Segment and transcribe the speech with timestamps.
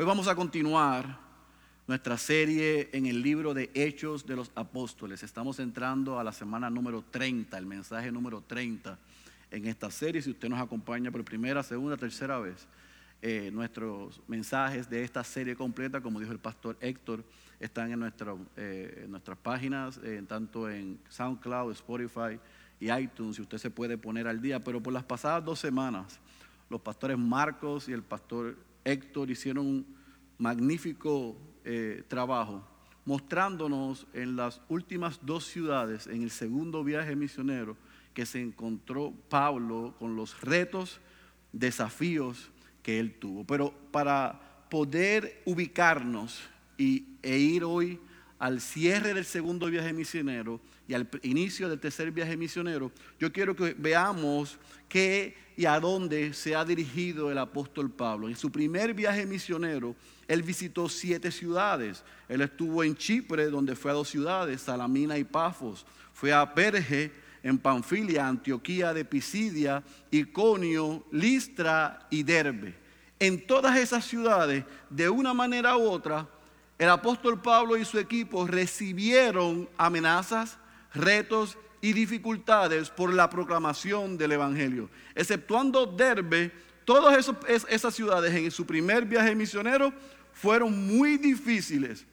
[0.00, 1.18] Hoy vamos a continuar
[1.88, 5.24] nuestra serie en el libro de Hechos de los Apóstoles.
[5.24, 8.96] Estamos entrando a la semana número 30, el mensaje número 30
[9.50, 10.22] en esta serie.
[10.22, 12.68] Si usted nos acompaña por primera, segunda, tercera vez,
[13.22, 17.24] eh, nuestros mensajes de esta serie completa, como dijo el pastor Héctor,
[17.58, 18.12] están en,
[18.56, 22.38] eh, nuestras páginas, tanto en SoundCloud, Spotify
[22.78, 24.60] y iTunes, si usted se puede poner al día.
[24.60, 26.20] Pero por las pasadas dos semanas,
[26.70, 29.86] los pastores Marcos y el pastor Héctor hicieron un
[30.38, 32.66] magnífico eh, trabajo
[33.04, 37.74] mostrándonos en las últimas dos ciudades, en el segundo viaje misionero,
[38.12, 41.00] que se encontró Pablo con los retos,
[41.52, 42.50] desafíos
[42.82, 43.44] que él tuvo.
[43.44, 46.40] Pero para poder ubicarnos
[46.76, 47.98] y, e ir hoy
[48.38, 53.54] al cierre del segundo viaje misionero y al inicio del tercer viaje misionero, yo quiero
[53.54, 58.26] que veamos qué y a dónde se ha dirigido el apóstol Pablo.
[58.26, 59.94] En su primer viaje misionero,
[60.26, 62.02] él visitó siete ciudades.
[62.26, 65.84] Él estuvo en Chipre, donde fue a dos ciudades, Salamina y Pafos.
[66.14, 72.74] Fue a Perge, en Panfilia, Antioquía de Pisidia, Iconio, Listra y Derbe.
[73.18, 76.28] En todas esas ciudades, de una manera u otra,
[76.78, 80.58] el apóstol Pablo y su equipo recibieron amenazas,
[80.94, 84.90] retos y dificultades por la proclamación del Evangelio.
[85.14, 86.50] Exceptuando Derbe,
[86.84, 87.30] todas
[87.68, 89.92] esas ciudades en su primer viaje misionero
[90.32, 92.06] fueron muy difíciles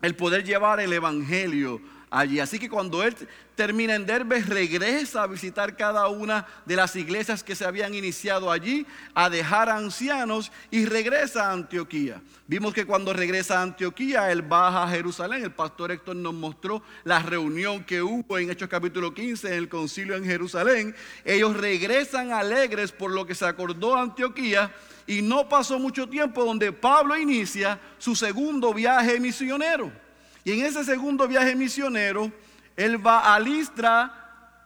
[0.00, 1.80] el poder llevar el Evangelio
[2.12, 2.38] allí.
[2.38, 3.16] Así que cuando él
[3.56, 8.50] termina en Derbe, regresa a visitar cada una de las iglesias que se habían iniciado
[8.50, 12.20] allí, a dejar ancianos y regresa a Antioquía.
[12.46, 15.42] Vimos que cuando regresa a Antioquía, él baja a Jerusalén.
[15.42, 19.68] El pastor Héctor nos mostró la reunión que hubo en Hechos capítulo 15 en el
[19.68, 20.94] concilio en Jerusalén.
[21.24, 24.70] Ellos regresan alegres por lo que se acordó Antioquía.
[25.06, 30.01] Y no pasó mucho tiempo donde Pablo inicia su segundo viaje misionero.
[30.44, 32.30] Y en ese segundo viaje misionero,
[32.76, 34.18] él va a Listra.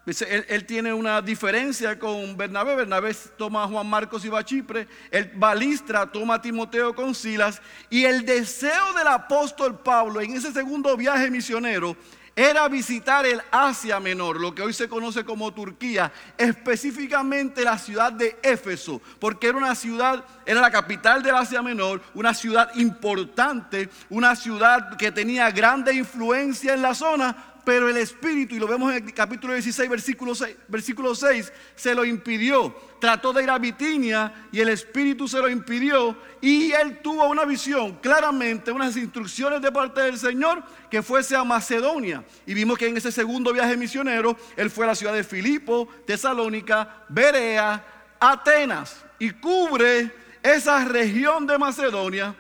[0.06, 2.76] Él, tiene una diferencia con Bernabé.
[2.76, 4.86] Bernabé toma a Juan Marcos y va a Chipre.
[5.10, 7.60] Él va a Listra, toma a Timoteo con Silas.
[7.91, 11.97] Y el deseo del apóstol Pablo en ese segundo viaje misionero
[12.36, 18.12] era visitar el Asia Menor, lo que hoy se conoce como Turquía, específicamente la ciudad
[18.12, 23.88] de Éfeso, porque era una ciudad, era la capital del Asia Menor, una ciudad importante,
[24.10, 28.94] una ciudad que tenía grande influencia en la zona, pero el Espíritu, y lo vemos
[28.94, 32.72] en el capítulo 16, versículo 6, versículo 6, se lo impidió.
[33.00, 36.16] Trató de ir a Bitinia y el Espíritu se lo impidió.
[36.41, 41.43] Y él tuvo una visión, claramente, unas instrucciones de parte del Señor que fuese a
[41.43, 42.25] Macedonia.
[42.47, 45.88] Y vimos que en ese segundo viaje misionero, él fue a la ciudad de Filipo,
[46.06, 47.84] Tesalónica, Berea,
[48.21, 49.04] Atenas.
[49.19, 52.33] Y cubre esa región de Macedonia.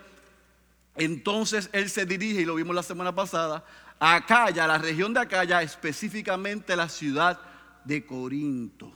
[0.94, 3.64] Entonces él se dirige, y lo vimos la semana pasada,
[3.98, 7.38] Acaya, la región de Acaya, específicamente la ciudad
[7.84, 8.92] de Corinto.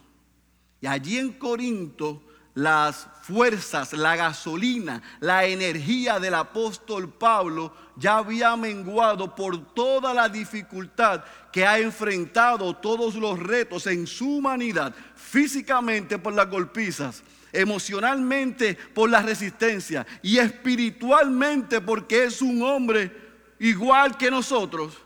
[0.81, 2.23] Y allí en Corinto
[2.55, 10.29] las fuerzas, la gasolina, la energía del apóstol Pablo ya había menguado por toda la
[10.29, 11.23] dificultad
[11.53, 17.23] que ha enfrentado, todos los retos en su humanidad, físicamente por las golpizas,
[17.53, 23.20] emocionalmente por la resistencia y espiritualmente porque es un hombre
[23.61, 24.97] igual que nosotros,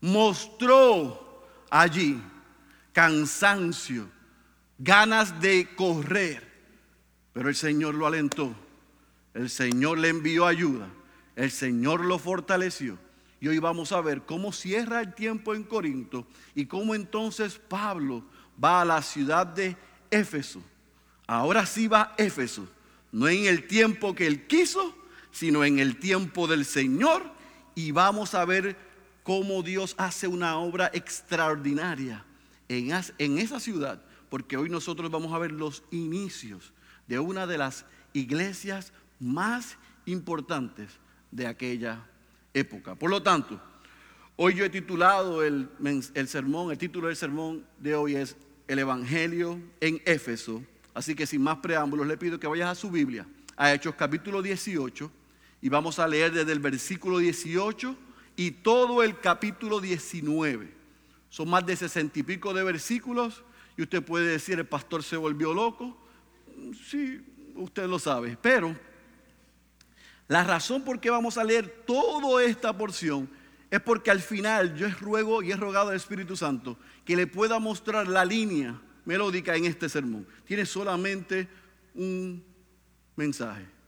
[0.00, 2.22] mostró allí
[2.92, 4.08] cansancio,
[4.78, 6.48] ganas de correr.
[7.32, 8.54] Pero el Señor lo alentó,
[9.34, 10.88] el Señor le envió ayuda,
[11.36, 12.98] el Señor lo fortaleció.
[13.40, 18.22] Y hoy vamos a ver cómo cierra el tiempo en Corinto y cómo entonces Pablo
[18.62, 19.76] va a la ciudad de
[20.10, 20.62] Éfeso.
[21.26, 22.68] Ahora sí va a Éfeso,
[23.12, 24.94] no en el tiempo que él quiso,
[25.30, 27.39] sino en el tiempo del Señor
[27.86, 28.76] y vamos a ver
[29.22, 32.24] cómo Dios hace una obra extraordinaria
[32.68, 36.74] en, en esa ciudad, porque hoy nosotros vamos a ver los inicios
[37.06, 40.90] de una de las iglesias más importantes
[41.30, 42.06] de aquella
[42.52, 42.94] época.
[42.94, 43.58] Por lo tanto,
[44.36, 45.70] hoy yo he titulado el,
[46.14, 48.36] el, sermón, el título del sermón de hoy es
[48.68, 50.62] El Evangelio en Éfeso.
[50.92, 53.26] Así que sin más preámbulos, le pido que vayas a su Biblia,
[53.56, 55.10] a Hechos capítulo 18,
[55.62, 57.96] y vamos a leer desde el versículo 18
[58.36, 60.72] y todo el capítulo 19.
[61.28, 63.42] Son más de sesenta y pico de versículos
[63.76, 65.96] y usted puede decir, el pastor se volvió loco.
[66.88, 67.20] Sí,
[67.54, 68.36] usted lo sabe.
[68.40, 68.74] Pero
[70.28, 73.28] la razón por qué vamos a leer toda esta porción
[73.70, 77.58] es porque al final yo ruego y he rogado al Espíritu Santo que le pueda
[77.58, 80.26] mostrar la línea melódica en este sermón.
[80.44, 81.46] Tiene solamente
[81.94, 82.42] un
[83.14, 83.79] mensaje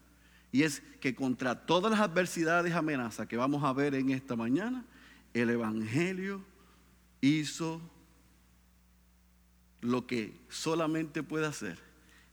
[0.53, 4.37] Y es que contra todas las adversidades y amenazas que vamos a ver en esta
[4.37, 4.85] mañana,
[5.33, 6.45] el Evangelio
[7.23, 7.81] hizo
[9.81, 11.79] lo que solamente puede hacer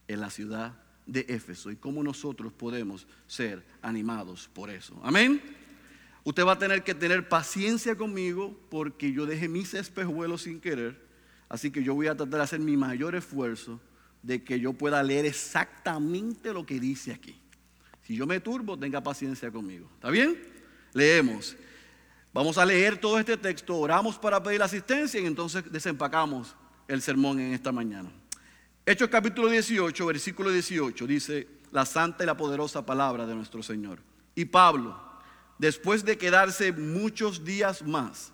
[0.09, 4.99] en la ciudad de Éfeso y cómo nosotros podemos ser animados por eso.
[5.01, 5.41] Amén.
[6.23, 11.07] Usted va a tener que tener paciencia conmigo porque yo dejé mis espejuelos sin querer.
[11.47, 13.79] Así que yo voy a tratar de hacer mi mayor esfuerzo
[14.21, 17.38] de que yo pueda leer exactamente lo que dice aquí.
[18.09, 19.87] Si yo me turbo, tenga paciencia conmigo.
[19.93, 20.35] ¿Está bien?
[20.93, 21.55] Leemos.
[22.33, 26.55] Vamos a leer todo este texto, oramos para pedir asistencia y entonces desempacamos
[26.87, 28.09] el sermón en esta mañana.
[28.83, 33.99] Hechos capítulo 18, versículo 18, dice la santa y la poderosa palabra de nuestro Señor.
[34.33, 34.99] Y Pablo,
[35.59, 38.31] después de quedarse muchos días más,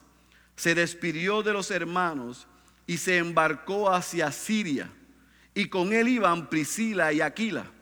[0.56, 2.48] se despidió de los hermanos
[2.88, 4.90] y se embarcó hacia Siria.
[5.54, 7.75] Y con él iban Priscila y Aquila.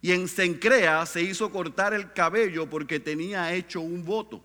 [0.00, 4.40] Y en Sencrea se hizo cortar el cabello porque tenía hecho un voto.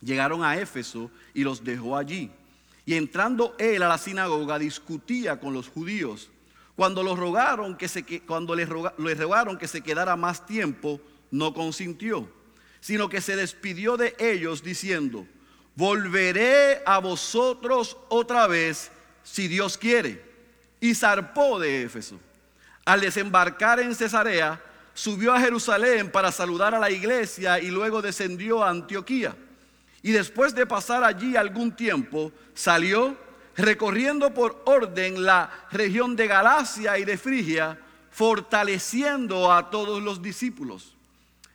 [0.00, 2.30] Llegaron a Éfeso y los dejó allí.
[2.84, 6.30] Y entrando él a la sinagoga discutía con los judíos.
[6.74, 11.00] Cuando, los rogaron que se, cuando les, rogaron que se quedara más tiempo,
[11.30, 12.28] no consintió,
[12.80, 15.26] sino que se despidió de ellos diciendo,
[15.76, 18.90] volveré a vosotros otra vez
[19.22, 20.32] si Dios quiere.
[20.80, 22.18] Y zarpó de Éfeso.
[22.84, 24.60] Al desembarcar en Cesarea,
[24.94, 29.34] subió a Jerusalén para saludar a la iglesia y luego descendió a Antioquía.
[30.02, 33.16] Y después de pasar allí algún tiempo, salió
[33.56, 37.78] recorriendo por orden la región de Galacia y de Frigia,
[38.10, 40.94] fortaleciendo a todos los discípulos.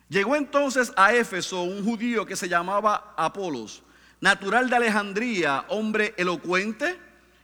[0.08, 3.82] Llegó entonces a Éfeso un judío que se llamaba Apolos,
[4.20, 6.98] natural de Alejandría, hombre elocuente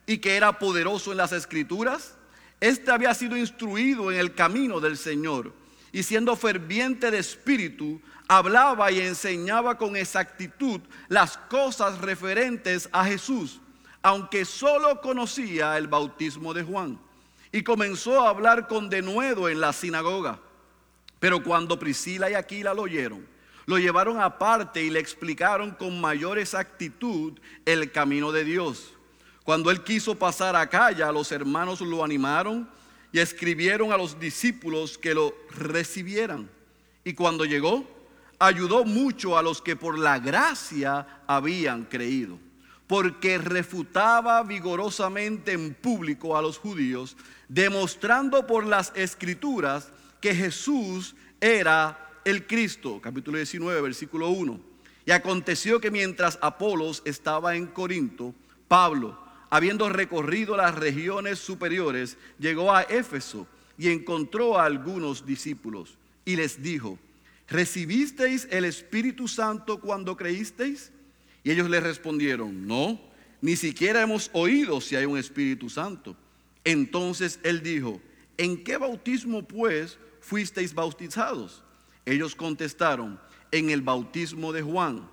[0.06, 2.14] y que era poderoso en las escrituras.
[2.60, 5.52] Este había sido instruido en el camino del Señor
[5.94, 13.60] y siendo ferviente de espíritu, hablaba y enseñaba con exactitud las cosas referentes a Jesús,
[14.02, 16.98] aunque solo conocía el bautismo de Juan.
[17.52, 20.40] Y comenzó a hablar con denuedo en la sinagoga.
[21.20, 23.24] Pero cuando Priscila y Aquila lo oyeron,
[23.64, 28.92] lo llevaron aparte y le explicaron con mayor exactitud el camino de Dios.
[29.44, 32.68] Cuando él quiso pasar a Calla, los hermanos lo animaron
[33.14, 36.50] y escribieron a los discípulos que lo recibieran.
[37.04, 37.86] Y cuando llegó,
[38.40, 42.40] ayudó mucho a los que por la gracia habían creído,
[42.88, 47.16] porque refutaba vigorosamente en público a los judíos,
[47.46, 53.00] demostrando por las escrituras que Jesús era el Cristo.
[53.00, 54.58] Capítulo 19, versículo 1.
[55.06, 58.34] Y aconteció que mientras Apolos estaba en Corinto,
[58.66, 59.23] Pablo,
[59.54, 63.46] habiendo recorrido las regiones superiores, llegó a Éfeso
[63.78, 66.98] y encontró a algunos discípulos y les dijo,
[67.46, 70.90] ¿recibisteis el Espíritu Santo cuando creísteis?
[71.44, 73.00] Y ellos le respondieron, no,
[73.40, 76.16] ni siquiera hemos oído si hay un Espíritu Santo.
[76.64, 78.00] Entonces él dijo,
[78.36, 81.62] ¿en qué bautismo pues fuisteis bautizados?
[82.04, 83.20] Ellos contestaron,
[83.52, 85.08] en el bautismo de Juan.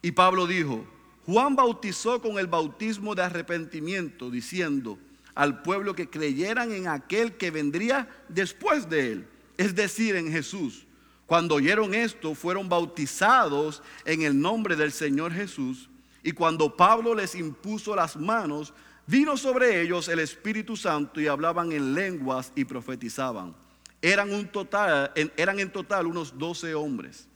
[0.00, 0.86] Y Pablo dijo,
[1.30, 4.98] Juan bautizó con el bautismo de arrepentimiento, diciendo
[5.36, 10.86] al pueblo que creyeran en aquel que vendría después de él, es decir, en Jesús.
[11.26, 15.88] Cuando oyeron esto, fueron bautizados en el nombre del Señor Jesús.
[16.24, 18.74] Y cuando Pablo les impuso las manos,
[19.06, 23.54] vino sobre ellos el Espíritu Santo y hablaban en lenguas y profetizaban.
[24.02, 27.29] Eran, un total, eran en total unos doce hombres.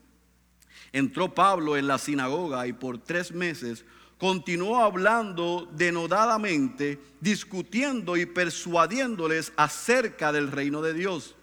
[0.95, 3.85] Entró Pablo en la sinagoga y por tres meses
[4.17, 11.35] continuó hablando denodadamente, discutiendo y persuadiéndoles acerca del reino de Dios.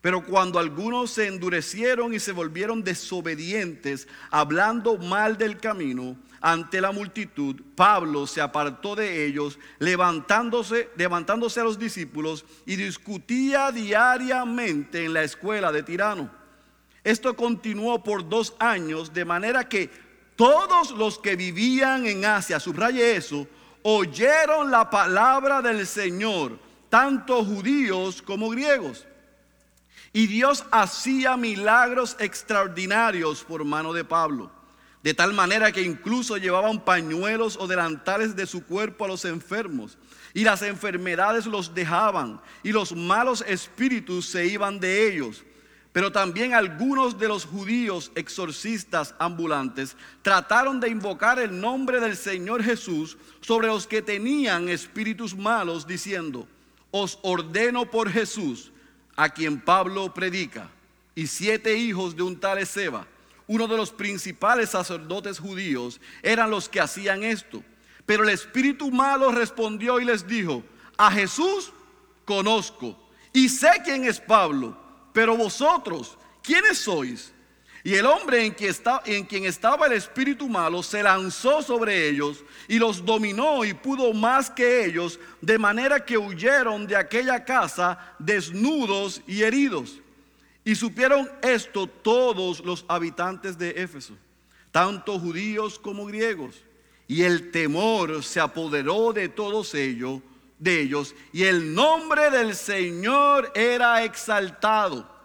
[0.00, 6.90] Pero cuando algunos se endurecieron y se volvieron desobedientes, hablando mal del camino ante la
[6.90, 15.14] multitud, Pablo se apartó de ellos, levantándose, levantándose a los discípulos y discutía diariamente en
[15.14, 16.35] la escuela de Tirano.
[17.06, 19.88] Esto continuó por dos años, de manera que
[20.34, 23.46] todos los que vivían en Asia, subraye eso,
[23.82, 26.58] oyeron la palabra del Señor,
[26.88, 29.06] tanto judíos como griegos.
[30.12, 34.50] Y Dios hacía milagros extraordinarios por mano de Pablo,
[35.04, 39.96] de tal manera que incluso llevaban pañuelos o delantales de su cuerpo a los enfermos,
[40.34, 45.44] y las enfermedades los dejaban, y los malos espíritus se iban de ellos
[45.96, 52.62] pero también algunos de los judíos exorcistas ambulantes trataron de invocar el nombre del Señor
[52.62, 56.46] Jesús sobre los que tenían espíritus malos, diciendo,
[56.90, 58.72] os ordeno por Jesús,
[59.16, 60.68] a quien Pablo predica,
[61.14, 63.06] y siete hijos de un tal Ezeba,
[63.46, 67.64] uno de los principales sacerdotes judíos, eran los que hacían esto.
[68.04, 70.62] Pero el espíritu malo respondió y les dijo,
[70.98, 71.72] a Jesús
[72.26, 74.84] conozco y sé quién es Pablo,
[75.16, 77.32] pero vosotros, ¿quiénes sois?
[77.82, 78.74] Y el hombre en quien,
[79.06, 84.12] en quien estaba el espíritu malo se lanzó sobre ellos y los dominó y pudo
[84.12, 90.00] más que ellos, de manera que huyeron de aquella casa desnudos y heridos.
[90.62, 94.18] Y supieron esto todos los habitantes de Éfeso,
[94.70, 96.56] tanto judíos como griegos.
[97.08, 100.20] Y el temor se apoderó de todos ellos,
[100.58, 105.16] de ellos, y el nombre del Señor era exaltado.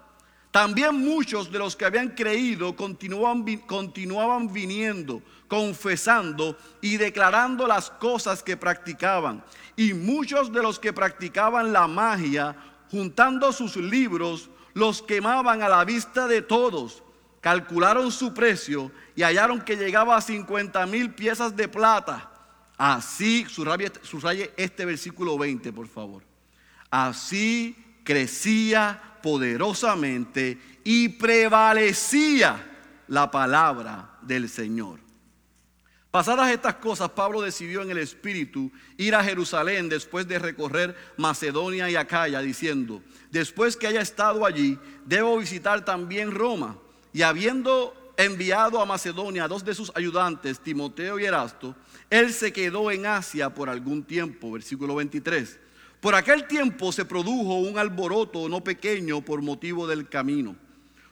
[0.50, 8.42] También muchos de los que habían creído continuaban, continuaban viniendo, confesando y declarando las cosas
[8.42, 9.42] que practicaban.
[9.76, 12.54] Y muchos de los que practicaban la magia,
[12.90, 17.02] juntando sus libros, los quemaban a la vista de todos.
[17.40, 22.31] Calcularon su precio y hallaron que llegaba a 50 mil piezas de plata.
[22.84, 26.24] Así, subraye este versículo 20, por favor.
[26.90, 32.60] Así crecía poderosamente y prevalecía
[33.06, 34.98] la palabra del Señor.
[36.10, 41.88] Pasadas estas cosas, Pablo decidió en el Espíritu ir a Jerusalén después de recorrer Macedonia
[41.88, 46.76] y Acaya, diciendo, después que haya estado allí, debo visitar también Roma.
[47.12, 51.76] Y habiendo enviado a Macedonia a dos de sus ayudantes, Timoteo y Erasto,
[52.12, 55.58] él se quedó en Asia por algún tiempo, versículo 23.
[55.98, 60.54] Por aquel tiempo se produjo un alboroto no pequeño por motivo del camino,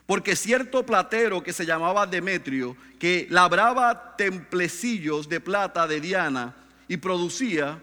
[0.05, 6.55] porque cierto platero que se llamaba Demetrio, que labraba templecillos de plata de Diana
[6.87, 7.81] y producía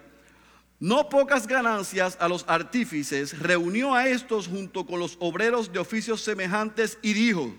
[0.78, 6.20] no pocas ganancias a los artífices, reunió a estos junto con los obreros de oficios
[6.20, 7.52] semejantes y dijo,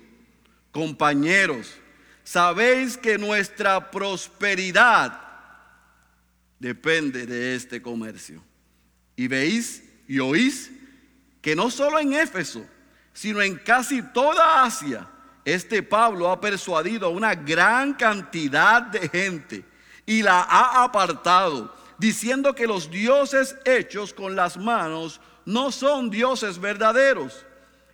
[0.71, 1.73] compañeros,
[2.23, 5.28] sabéis que nuestra prosperidad
[6.59, 8.43] depende de este comercio.
[9.15, 10.71] Y veis y oís
[11.41, 12.65] que no solo en Éfeso,
[13.13, 15.07] sino en casi toda Asia,
[15.45, 19.65] este Pablo ha persuadido a una gran cantidad de gente
[20.05, 26.59] y la ha apartado, diciendo que los dioses hechos con las manos no son dioses
[26.59, 27.45] verdaderos.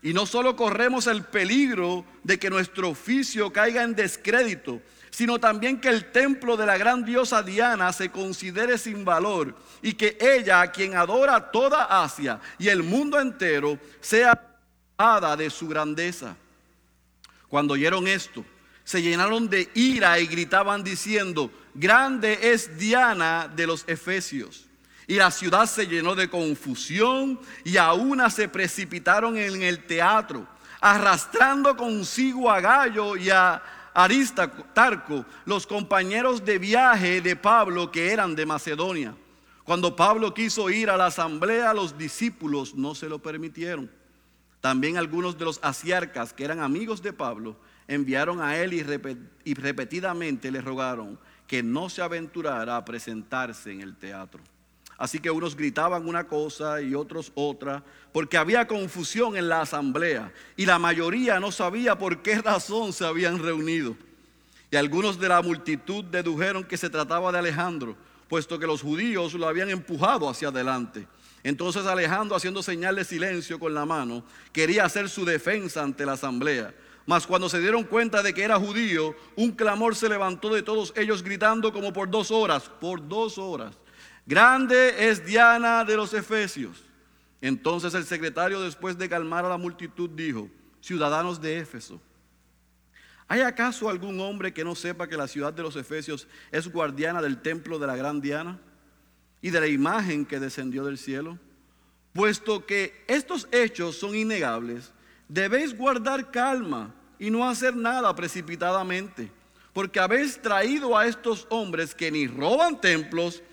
[0.01, 4.81] Y no solo corremos el peligro de que nuestro oficio caiga en descrédito,
[5.15, 9.93] sino también que el templo de la gran diosa Diana se considere sin valor y
[9.93, 14.37] que ella, a quien adora toda Asia y el mundo entero, sea
[14.97, 16.35] hada de su grandeza.
[17.47, 18.43] Cuando oyeron esto,
[18.83, 24.65] se llenaron de ira y gritaban diciendo, grande es Diana de los Efesios.
[25.07, 30.45] Y la ciudad se llenó de confusión y a una se precipitaron en el teatro,
[30.81, 33.63] arrastrando consigo a Gallo y a
[33.95, 39.15] Aristarco, los compañeros de viaje de Pablo que eran de Macedonia.
[39.63, 43.89] Cuando Pablo quiso ir a la asamblea, los discípulos no se lo permitieron.
[44.59, 47.55] También algunos de los asiarcas que eran amigos de Pablo
[47.87, 53.95] enviaron a él y, repetidamente le rogaron que no se aventurara a presentarse en el
[53.95, 54.41] teatro.
[54.97, 57.83] Así que unos gritaban una cosa y otros otra,
[58.13, 63.05] porque había confusión en la asamblea y la mayoría no sabía por qué razón se
[63.05, 63.97] habían reunido.
[64.71, 67.97] Y algunos de la multitud dedujeron que se trataba de Alejandro,
[68.29, 71.07] puesto que los judíos lo habían empujado hacia adelante.
[71.43, 76.13] Entonces Alejandro, haciendo señal de silencio con la mano, quería hacer su defensa ante la
[76.13, 76.73] asamblea.
[77.05, 80.91] Mas cuando se dieron cuenta de que era judío, un clamor se levantó de todos
[80.95, 83.75] ellos gritando como por dos horas, por dos horas.
[84.25, 86.83] Grande es Diana de los Efesios.
[87.41, 90.49] Entonces el secretario, después de calmar a la multitud, dijo,
[90.81, 92.01] ciudadanos de Éfeso,
[93.27, 97.21] ¿hay acaso algún hombre que no sepa que la ciudad de los Efesios es guardiana
[97.21, 98.59] del templo de la gran Diana
[99.41, 101.37] y de la imagen que descendió del cielo?
[102.13, 104.91] Puesto que estos hechos son innegables,
[105.27, 109.31] debéis guardar calma y no hacer nada precipitadamente,
[109.73, 113.43] porque habéis traído a estos hombres que ni roban templos,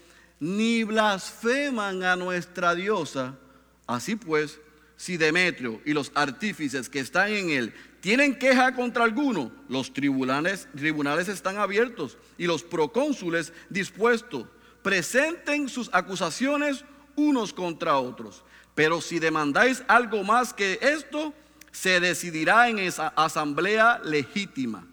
[0.42, 3.38] ni blasfeman a nuestra diosa.
[3.86, 4.58] Así pues,
[4.96, 10.66] si Demetrio y los artífices que están en él tienen queja contra alguno, los tribunales,
[10.74, 14.48] tribunales están abiertos y los procónsules dispuestos.
[14.82, 16.84] Presenten sus acusaciones
[17.14, 18.42] unos contra otros.
[18.74, 21.32] Pero si demandáis algo más que esto,
[21.70, 24.84] se decidirá en esa asamblea legítima,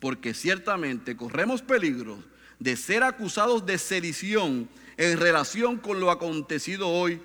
[0.00, 2.22] porque ciertamente corremos peligro
[2.58, 7.22] de ser acusados de sedición en relación con lo acontecido hoy,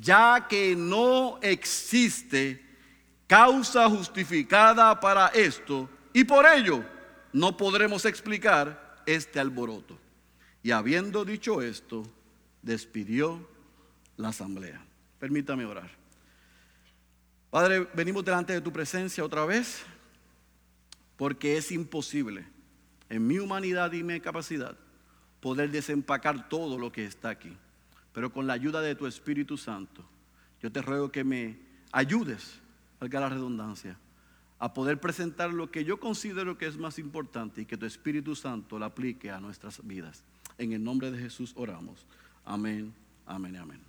[0.00, 2.64] ya que no existe
[3.26, 6.84] causa justificada para esto, y por ello
[7.32, 9.98] no podremos explicar este alboroto.
[10.62, 12.04] Y habiendo dicho esto,
[12.62, 13.46] despidió
[14.16, 14.82] la asamblea.
[15.18, 15.90] Permítame orar.
[17.50, 19.82] Padre, venimos delante de tu presencia otra vez,
[21.16, 22.46] porque es imposible
[23.08, 24.76] en mi humanidad y mi capacidad
[25.46, 27.56] poder desempacar todo lo que está aquí.
[28.12, 30.04] Pero con la ayuda de tu Espíritu Santo,
[30.60, 31.56] yo te ruego que me
[31.92, 32.58] ayudes,
[32.98, 33.96] valga la redundancia,
[34.58, 38.34] a poder presentar lo que yo considero que es más importante y que tu Espíritu
[38.34, 40.24] Santo lo aplique a nuestras vidas.
[40.58, 42.04] En el nombre de Jesús oramos.
[42.44, 42.92] Amén,
[43.24, 43.80] amén, amén.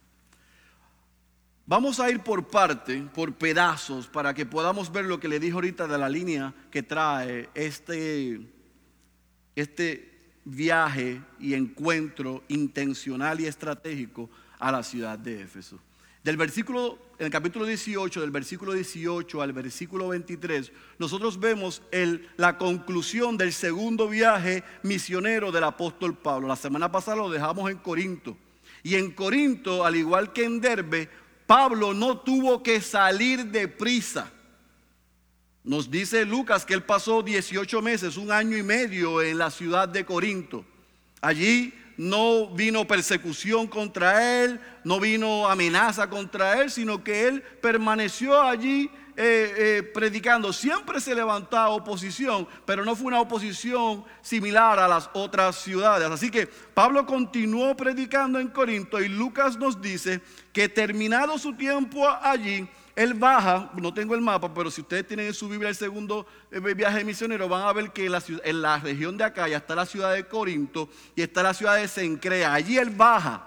[1.66, 5.54] Vamos a ir por parte, por pedazos, para que podamos ver lo que le dije
[5.54, 8.42] ahorita de la línea que trae este,
[9.56, 10.17] este
[10.48, 15.80] viaje y encuentro intencional y estratégico a la ciudad de Éfeso.
[16.24, 21.82] Del versículo, en el capítulo 18, del versículo 18 al versículo 23, nosotros vemos
[22.38, 26.48] la conclusión del segundo viaje misionero del apóstol Pablo.
[26.48, 28.36] La semana pasada lo dejamos en Corinto.
[28.84, 31.10] Y en Corinto, al igual que en Derbe,
[31.46, 34.32] Pablo no tuvo que salir de prisa.
[35.68, 39.90] Nos dice Lucas que él pasó 18 meses, un año y medio en la ciudad
[39.90, 40.64] de Corinto.
[41.20, 48.42] Allí no vino persecución contra él, no vino amenaza contra él, sino que él permaneció
[48.42, 50.54] allí eh, eh, predicando.
[50.54, 56.10] Siempre se levantaba oposición, pero no fue una oposición similar a las otras ciudades.
[56.10, 60.22] Así que Pablo continuó predicando en Corinto y Lucas nos dice
[60.54, 65.28] que terminado su tiempo allí, él baja, no tengo el mapa, pero si ustedes tienen
[65.28, 69.16] en su Biblia el segundo eh, viaje misionero, van a ver que en la, región
[69.16, 72.56] de acá ya está la ciudad de Corinto y está la ciudad de Sencrea.
[72.56, 73.46] Allí él baja.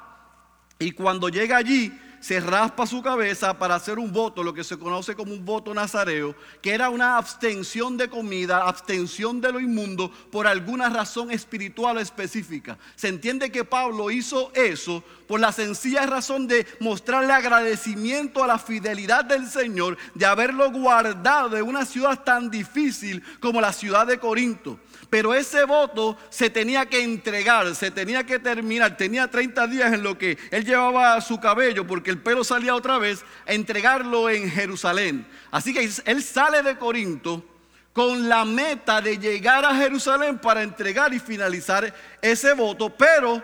[0.78, 4.78] Y cuando llega allí, se raspa su cabeza para hacer un voto, lo que se
[4.78, 10.10] conoce como un voto nazareo, que era una abstención de comida, abstención de lo inmundo
[10.30, 12.78] por alguna razón espiritual específica.
[12.94, 18.58] Se entiende que Pablo hizo eso por la sencilla razón de mostrarle agradecimiento a la
[18.58, 24.18] fidelidad del Señor de haberlo guardado de una ciudad tan difícil como la ciudad de
[24.18, 24.78] Corinto.
[25.10, 28.96] Pero ese voto se tenía que entregar, se tenía que terminar.
[28.96, 32.96] Tenía 30 días en lo que él llevaba su cabello, porque el pelo salía otra
[32.98, 35.26] vez, a entregarlo en Jerusalén.
[35.50, 37.44] Así que él sale de Corinto
[37.92, 41.92] con la meta de llegar a Jerusalén para entregar y finalizar
[42.22, 43.42] ese voto, pero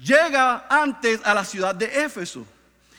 [0.00, 2.44] llega antes a la ciudad de Éfeso.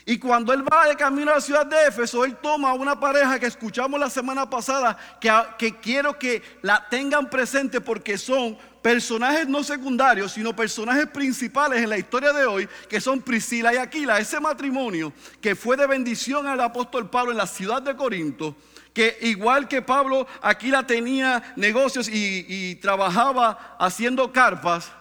[0.06, 3.00] Y cuando él va de camino a la ciudad de Éfeso, él toma a una
[3.00, 9.48] pareja que escuchamos la semana pasada, que, quiero que la tengan presente porque son personajes
[9.48, 14.18] no secundarios, sino personajes principales en la historia de hoy, que son Priscila y Aquila.
[14.18, 18.56] Ese matrimonio que fue de bendición al apóstol Pablo en la ciudad de Corinto,
[18.94, 24.92] que igual que Pablo, Aquila tenía negocios y trabajaba haciendo carpas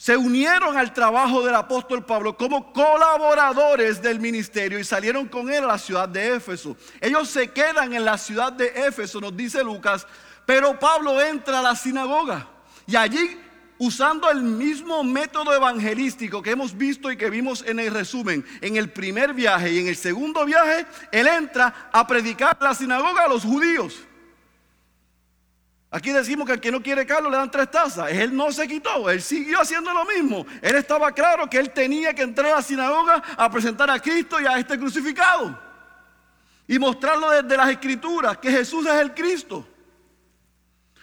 [0.00, 5.64] se unieron al trabajo del apóstol Pablo como colaboradores del ministerio y salieron con él
[5.64, 6.74] a la ciudad de Éfeso.
[7.02, 10.06] Ellos se quedan en la ciudad de Éfeso, nos dice Lucas,
[10.46, 12.48] pero Pablo entra a la sinagoga
[12.86, 13.38] y allí,
[13.76, 18.78] usando el mismo método evangelístico que hemos visto y que vimos en el resumen, en
[18.78, 23.28] el primer viaje y en el segundo viaje, él entra a predicar la sinagoga a
[23.28, 23.98] los judíos.
[25.92, 28.12] Aquí decimos que al que no quiere Carlos le dan tres tazas.
[28.12, 30.46] Él no se quitó, él siguió haciendo lo mismo.
[30.62, 34.40] Él estaba claro que él tenía que entrar a la sinagoga a presentar a Cristo
[34.40, 35.58] y a este crucificado.
[36.68, 39.66] Y mostrarlo desde las escrituras, que Jesús es el Cristo.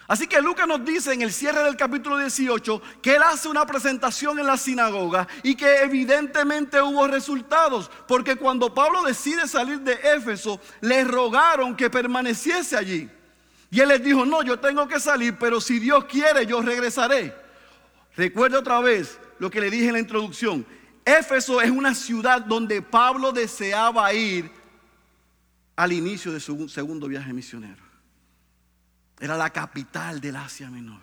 [0.06, 3.66] Así que Lucas nos dice en el cierre del capítulo 18 que él hace una
[3.66, 10.00] presentación en la sinagoga y que evidentemente hubo resultados, porque cuando Pablo decide salir de
[10.14, 13.10] Éfeso, le rogaron que permaneciese allí.
[13.70, 17.34] Y él les dijo, no, yo tengo que salir, pero si Dios quiere, yo regresaré.
[18.16, 20.66] Recuerda otra vez lo que le dije en la introducción.
[21.04, 24.50] Éfeso es una ciudad donde Pablo deseaba ir
[25.76, 27.82] al inicio de su segundo viaje misionero.
[29.20, 31.02] Era la capital del Asia Menor.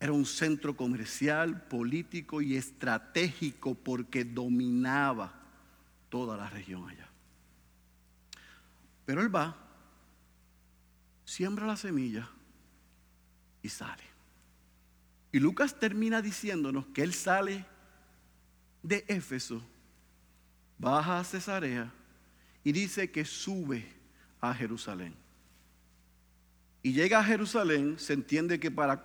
[0.00, 5.32] Era un centro comercial, político y estratégico porque dominaba
[6.08, 7.08] toda la región allá.
[9.04, 9.61] Pero él va
[11.32, 12.28] siembra la semilla
[13.62, 14.02] y sale.
[15.32, 17.64] Y Lucas termina diciéndonos que él sale
[18.82, 19.62] de Éfeso,
[20.76, 21.90] baja a Cesarea
[22.62, 23.88] y dice que sube
[24.42, 25.14] a Jerusalén.
[26.82, 29.02] Y llega a Jerusalén, se entiende que para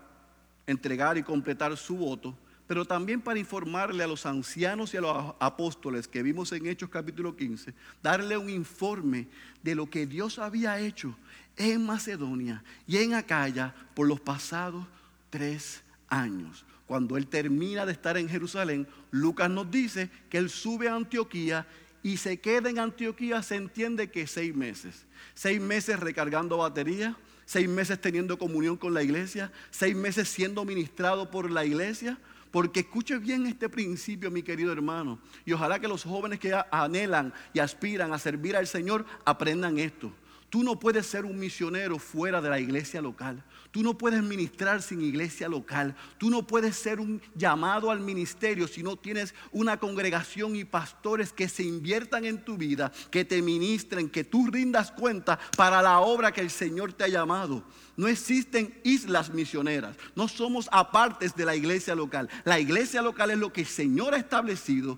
[0.66, 2.38] entregar y completar su voto,
[2.68, 6.90] pero también para informarle a los ancianos y a los apóstoles que vimos en Hechos
[6.90, 9.30] capítulo 15, darle un informe
[9.64, 11.16] de lo que Dios había hecho
[11.58, 14.86] en Macedonia y en Acaya por los pasados
[15.30, 16.66] tres años.
[16.86, 21.68] Cuando él termina de estar en Jerusalén, Lucas nos dice que él sube a Antioquía
[22.02, 25.06] y se queda en Antioquía, se entiende que seis meses.
[25.34, 31.30] Seis meses recargando batería, seis meses teniendo comunión con la iglesia, seis meses siendo ministrado
[31.30, 32.18] por la iglesia.
[32.52, 35.20] Porque escuche bien este principio, mi querido hermano.
[35.46, 40.14] Y ojalá que los jóvenes que anhelan y aspiran a servir al Señor aprendan esto.
[40.50, 43.44] Tú no puedes ser un misionero fuera de la iglesia local.
[43.72, 45.94] Tú no puedes ministrar sin iglesia local.
[46.18, 51.34] Tú no puedes ser un llamado al ministerio si no tienes una congregación y pastores
[51.34, 56.00] que se inviertan en tu vida, que te ministren, que tú rindas cuenta para la
[56.00, 57.64] obra que el Señor te ha llamado.
[57.98, 59.98] No existen islas misioneras.
[60.16, 62.30] No somos apartes de la iglesia local.
[62.46, 64.98] La iglesia local es lo que el Señor ha establecido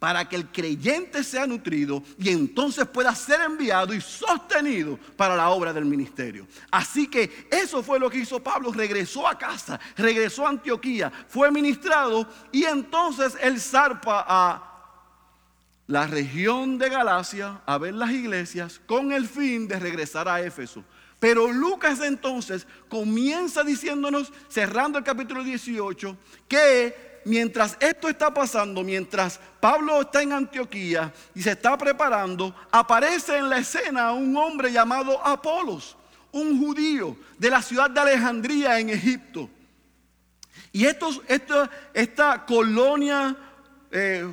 [0.00, 5.50] para que el creyente sea nutrido y entonces pueda ser enviado y sostenido para la
[5.50, 6.48] obra del ministerio.
[6.70, 11.50] Así que eso fue lo que hizo Pablo, regresó a casa, regresó a Antioquía, fue
[11.52, 14.66] ministrado y entonces él zarpa a
[15.86, 20.82] la región de Galacia a ver las iglesias con el fin de regresar a Éfeso.
[21.18, 26.16] Pero Lucas entonces comienza diciéndonos, cerrando el capítulo 18,
[26.48, 33.36] que mientras esto está pasando, mientras Pablo está en Antioquía y se está preparando, aparece
[33.36, 35.96] en la escena un hombre llamado Apolos,
[36.32, 39.48] un judío de la ciudad de Alejandría en Egipto.
[40.72, 43.36] Y esta colonia
[43.90, 44.32] eh,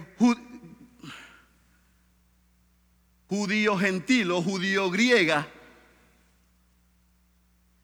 [3.27, 5.47] judío gentil o judío griega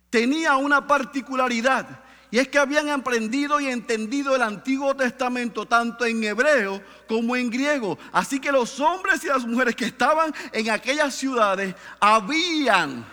[0.09, 2.02] tenía una particularidad
[2.33, 7.47] y es que habían aprendido y entendido el Antiguo Testamento tanto en hebreo como en
[7.47, 7.99] griego.
[8.11, 13.05] Así que los hombres y las mujeres que estaban en aquellas ciudades habían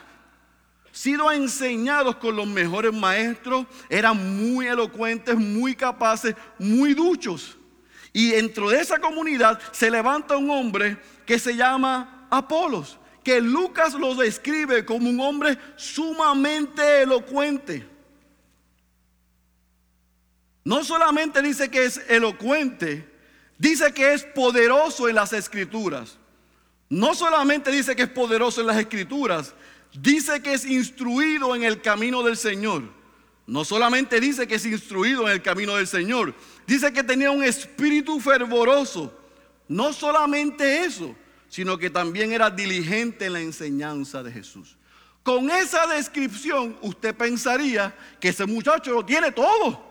[0.90, 7.58] sido enseñados con los mejores maestros, eran muy elocuentes, muy capaces, muy duchos.
[8.14, 13.92] Y dentro de esa comunidad se levanta un hombre que se llama Apolos, que Lucas
[13.92, 17.99] lo describe como un hombre sumamente elocuente.
[20.70, 23.04] No solamente dice que es elocuente,
[23.58, 26.16] dice que es poderoso en las escrituras.
[26.88, 29.52] No solamente dice que es poderoso en las escrituras,
[29.92, 32.84] dice que es instruido en el camino del Señor.
[33.48, 36.36] No solamente dice que es instruido en el camino del Señor,
[36.68, 39.12] dice que tenía un espíritu fervoroso.
[39.66, 41.16] No solamente eso,
[41.48, 44.76] sino que también era diligente en la enseñanza de Jesús.
[45.24, 49.89] Con esa descripción usted pensaría que ese muchacho lo tiene todo.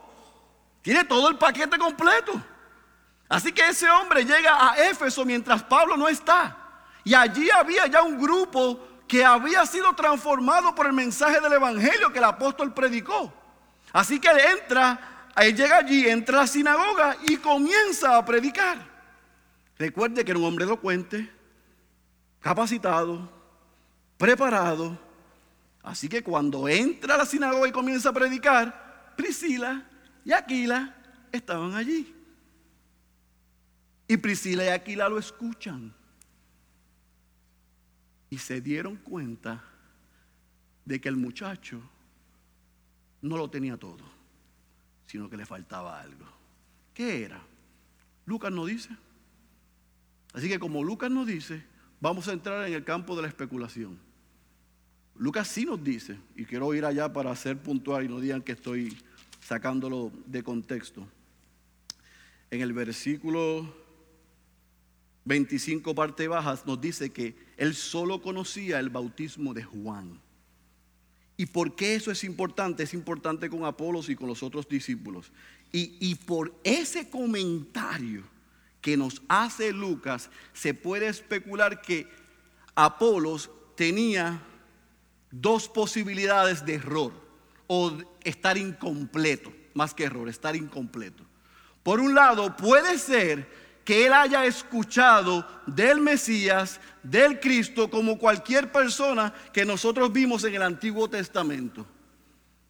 [0.82, 2.42] Tiene todo el paquete completo.
[3.28, 6.56] Así que ese hombre llega a Éfeso mientras Pablo no está.
[7.04, 12.12] Y allí había ya un grupo que había sido transformado por el mensaje del Evangelio
[12.12, 13.34] que el apóstol predicó.
[13.92, 18.78] Así que él entra, él llega allí, entra a la sinagoga y comienza a predicar.
[19.78, 21.32] Recuerde que era un hombre elocuente,
[22.40, 23.30] capacitado,
[24.18, 24.98] preparado.
[25.82, 29.89] Así que cuando entra a la sinagoga y comienza a predicar, Priscila
[30.26, 30.96] y Aquila
[31.32, 32.14] estaban allí.
[34.08, 35.94] Y Priscila y Aquila lo escuchan.
[38.30, 39.64] Y se dieron cuenta
[40.86, 41.82] de que el muchacho
[43.22, 44.04] no lo tenía todo,
[45.06, 46.26] sino que le faltaba algo.
[46.94, 47.42] ¿Qué era?
[48.26, 48.90] Lucas no dice.
[50.34, 51.64] Así que como Lucas no dice,
[52.00, 54.00] vamos a entrar en el campo de la especulación.
[55.16, 58.54] Lucas sí nos dice, y quiero ir allá para ser puntual y no digan que
[58.54, 58.98] estoy
[59.50, 61.08] sacándolo de contexto.
[62.52, 63.74] En el versículo
[65.26, 70.22] 25, parte bajas, nos dice que él solo conocía el bautismo de Juan.
[71.36, 72.84] ¿Y por qué eso es importante?
[72.84, 75.32] Es importante con Apolos y con los otros discípulos.
[75.72, 78.22] Y, y por ese comentario
[78.82, 82.06] que nos hace Lucas, se puede especular que
[82.76, 84.44] Apolos tenía
[85.32, 87.29] dos posibilidades de error
[87.72, 91.24] o estar incompleto, más que error, estar incompleto.
[91.84, 93.48] Por un lado, puede ser
[93.86, 100.56] que él haya escuchado del Mesías, del Cristo, como cualquier persona que nosotros vimos en
[100.56, 101.86] el Antiguo Testamento.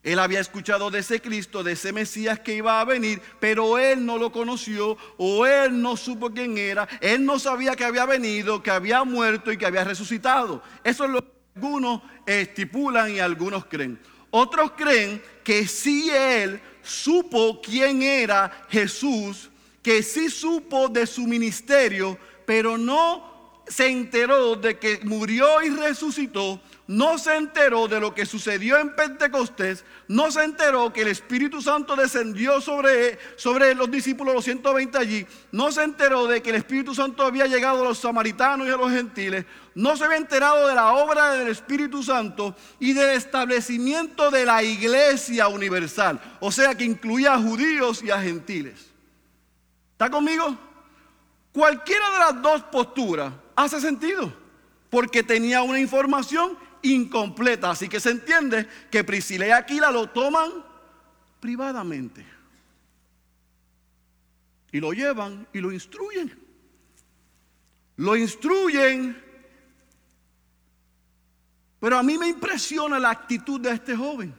[0.02, 4.04] Él había escuchado de ese Cristo, de ese Mesías que iba a venir, pero él
[4.04, 6.86] no lo conoció o él no supo quién era.
[7.00, 10.62] Él no sabía que había venido, que había muerto y que había resucitado.
[10.84, 13.98] Eso es lo que algunos estipulan y algunos creen.
[14.30, 19.50] Otros creen que si él supo quién era Jesús,
[19.82, 26.60] que sí supo de su ministerio, pero no se enteró de que murió y resucitó,
[26.90, 31.62] no se enteró de lo que sucedió en Pentecostés, no se enteró que el Espíritu
[31.62, 36.56] Santo descendió sobre, sobre los discípulos, los 120 allí, no se enteró de que el
[36.56, 39.44] Espíritu Santo había llegado a los samaritanos y a los gentiles,
[39.76, 44.60] no se había enterado de la obra del Espíritu Santo y del establecimiento de la
[44.64, 48.90] iglesia universal, o sea que incluía a judíos y a gentiles.
[49.92, 50.58] ¿Está conmigo?
[51.52, 54.32] Cualquiera de las dos posturas hace sentido,
[54.90, 57.70] porque tenía una información incompleta.
[57.70, 60.50] Así que se entiende que Priscila y Aquila lo toman
[61.40, 62.24] privadamente.
[64.72, 66.38] Y lo llevan y lo instruyen.
[67.96, 69.20] Lo instruyen.
[71.80, 74.34] Pero a mí me impresiona la actitud de este joven.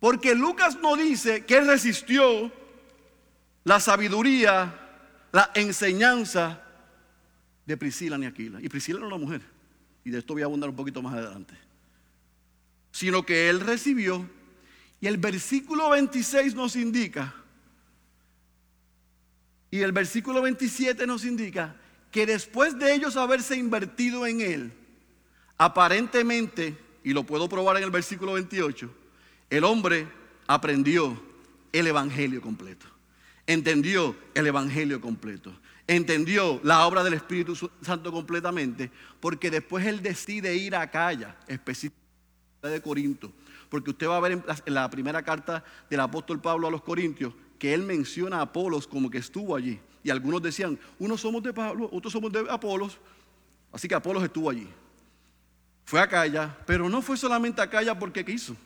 [0.00, 2.52] Porque Lucas no dice que él resistió
[3.64, 6.62] la sabiduría, la enseñanza
[7.64, 8.60] de Priscila ni Aquila.
[8.60, 9.55] Y Priscila era una mujer
[10.06, 11.52] y de esto voy a abundar un poquito más adelante,
[12.92, 14.24] sino que él recibió,
[15.00, 17.34] y el versículo 26 nos indica,
[19.68, 21.74] y el versículo 27 nos indica
[22.12, 24.72] que después de ellos haberse invertido en él,
[25.58, 28.88] aparentemente, y lo puedo probar en el versículo 28,
[29.50, 30.06] el hombre
[30.46, 31.20] aprendió
[31.72, 32.86] el Evangelio completo,
[33.44, 35.52] entendió el Evangelio completo
[35.86, 42.06] entendió la obra del Espíritu Santo completamente, porque después él decide ir a Calla, específicamente
[42.62, 43.32] de Corinto,
[43.68, 47.32] porque usted va a ver en la primera carta del apóstol Pablo a los Corintios
[47.58, 49.80] que él menciona a Apolos como que estuvo allí.
[50.02, 52.98] Y algunos decían, unos somos de Pablo, otros somos de Apolos,
[53.72, 54.68] así que Apolos estuvo allí.
[55.84, 58.56] Fue a Calla, pero no fue solamente a Calla porque quiso,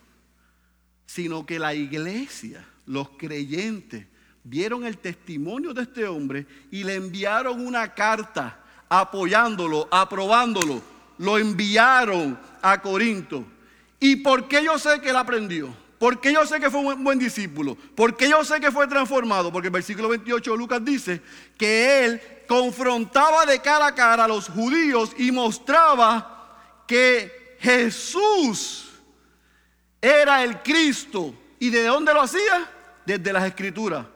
[1.05, 4.05] sino que la iglesia, los creyentes,
[4.43, 10.81] vieron el testimonio de este hombre y le enviaron una carta apoyándolo, aprobándolo.
[11.17, 13.45] Lo enviaron a Corinto.
[13.99, 15.73] ¿Y por qué yo sé que él aprendió?
[15.99, 17.77] ¿Por qué yo sé que fue un buen discípulo?
[17.95, 19.51] ¿Por qué yo sé que fue transformado?
[19.51, 21.21] Porque el versículo 28 de Lucas dice
[21.57, 28.89] que él confrontaba de cara a cara a los judíos y mostraba que Jesús
[30.01, 31.35] era el Cristo.
[31.59, 32.67] ¿Y de dónde lo hacía?
[33.05, 34.07] Desde las escrituras.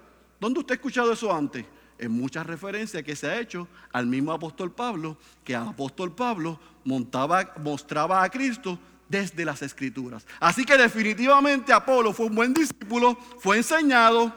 [0.45, 1.65] ¿Dónde usted ha escuchado eso antes?
[1.97, 6.59] En muchas referencias que se ha hecho al mismo apóstol Pablo, que el apóstol Pablo
[6.83, 8.77] mostraba a Cristo
[9.09, 10.27] desde las escrituras.
[10.39, 14.31] Así que definitivamente Apolo fue un buen discípulo, fue enseñado.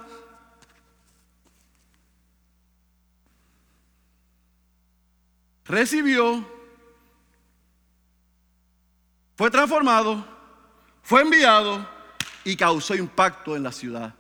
[5.66, 6.42] Recibió,
[9.37, 10.25] fue transformado,
[11.03, 11.87] fue enviado
[12.44, 14.14] y causó impacto en la ciudad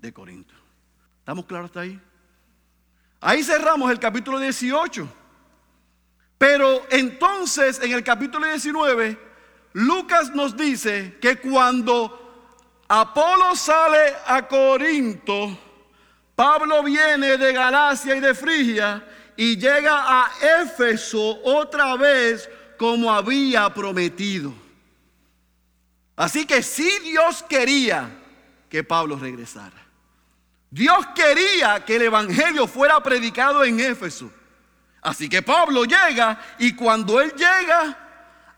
[0.00, 0.59] de Corinto.
[1.30, 2.00] ¿Estamos claros hasta ahí?
[3.20, 5.08] Ahí cerramos el capítulo 18.
[6.36, 9.16] Pero entonces en el capítulo 19,
[9.74, 15.56] Lucas nos dice que cuando Apolo sale a Corinto,
[16.34, 20.32] Pablo viene de Galacia y de Frigia y llega a
[20.64, 24.52] Éfeso otra vez como había prometido.
[26.16, 28.10] Así que si Dios quería
[28.68, 29.89] que Pablo regresara.
[30.70, 34.30] Dios quería que el Evangelio fuera predicado en Éfeso.
[35.02, 37.98] Así que Pablo llega y cuando él llega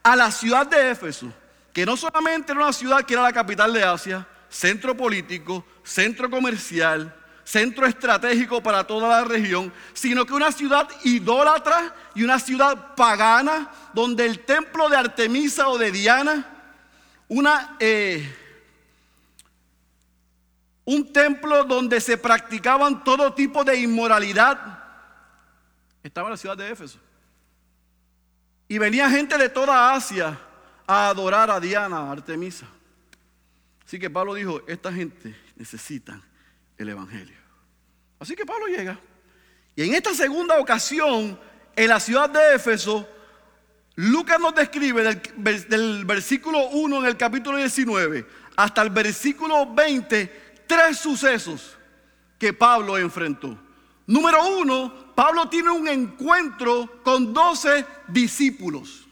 [0.03, 1.33] a la ciudad de Éfeso,
[1.73, 6.29] que no solamente era una ciudad que era la capital de Asia, centro político, centro
[6.29, 12.95] comercial, centro estratégico para toda la región, sino que una ciudad idólatra y una ciudad
[12.95, 16.47] pagana, donde el templo de Artemisa o de Diana,
[17.29, 17.77] una...
[17.81, 18.41] Eh,
[20.85, 24.83] un templo donde se practicaban todo tipo de inmoralidad.
[26.03, 26.99] Estaba en la ciudad de Éfeso.
[28.69, 30.39] Y venía gente de toda Asia
[30.87, 32.67] a adorar a Diana, a Artemisa.
[33.87, 36.21] Así que Pablo dijo, esta gente necesita
[36.79, 37.37] el Evangelio.
[38.19, 38.99] Así que Pablo llega.
[39.77, 41.39] Y en esta segunda ocasión,
[41.77, 43.09] en la ciudad de Éfeso,
[43.95, 50.42] Lucas nos describe del, del versículo 1 en el capítulo 19 hasta el versículo 20
[50.73, 51.77] tres sucesos
[52.39, 53.59] que Pablo enfrentó.
[54.07, 59.07] Número uno, Pablo tiene un encuentro con doce discípulos.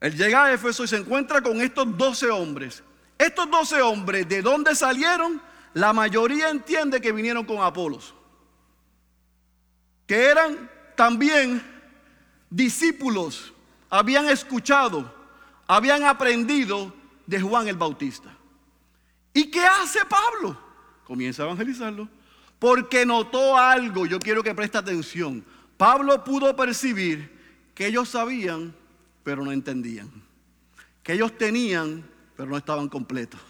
[0.00, 2.84] Él llega a Éfeso y se encuentra con estos doce hombres.
[3.18, 5.42] Estos doce hombres, ¿de dónde salieron?
[5.74, 8.14] La mayoría entiende que vinieron con Apolos.
[10.06, 11.60] Que eran también
[12.48, 13.52] discípulos,
[13.90, 15.12] habían escuchado,
[15.66, 16.92] habían aprendido
[17.26, 18.36] de Juan el Bautista.
[19.34, 20.58] ¿Y qué hace Pablo?
[21.04, 22.08] Comienza a evangelizarlo.
[22.58, 25.44] Porque notó algo, yo quiero que preste atención.
[25.76, 27.30] Pablo pudo percibir
[27.74, 28.74] que ellos sabían,
[29.24, 30.10] pero no entendían.
[31.02, 33.40] Que ellos tenían, pero no estaban completos.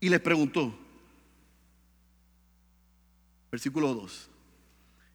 [0.00, 0.74] Y les preguntó,
[3.50, 4.28] versículo 2,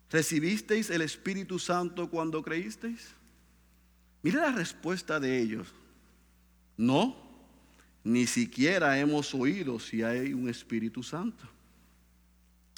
[0.09, 3.13] ¿recibisteis el Espíritu Santo cuando creísteis?
[4.21, 5.73] Mire la respuesta de ellos.
[6.77, 7.24] No,
[8.05, 11.43] ni siquiera hemos oído si hay un Espíritu Santo.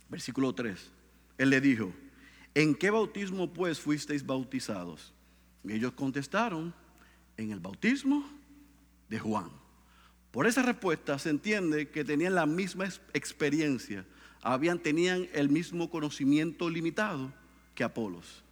[0.10, 0.90] Versículo 3.
[1.38, 1.94] Él le dijo,
[2.56, 5.14] ¿en qué bautismo pues fuisteis bautizados?
[5.66, 6.74] Y ellos contestaron,
[7.36, 8.26] en el bautismo
[9.10, 9.52] de Juan.
[10.32, 14.06] Por esa respuesta se entiende que tenían la misma experiencia,
[14.42, 17.34] habían, tenían el mismo conocimiento limitado
[17.76, 18.44] que Apolos.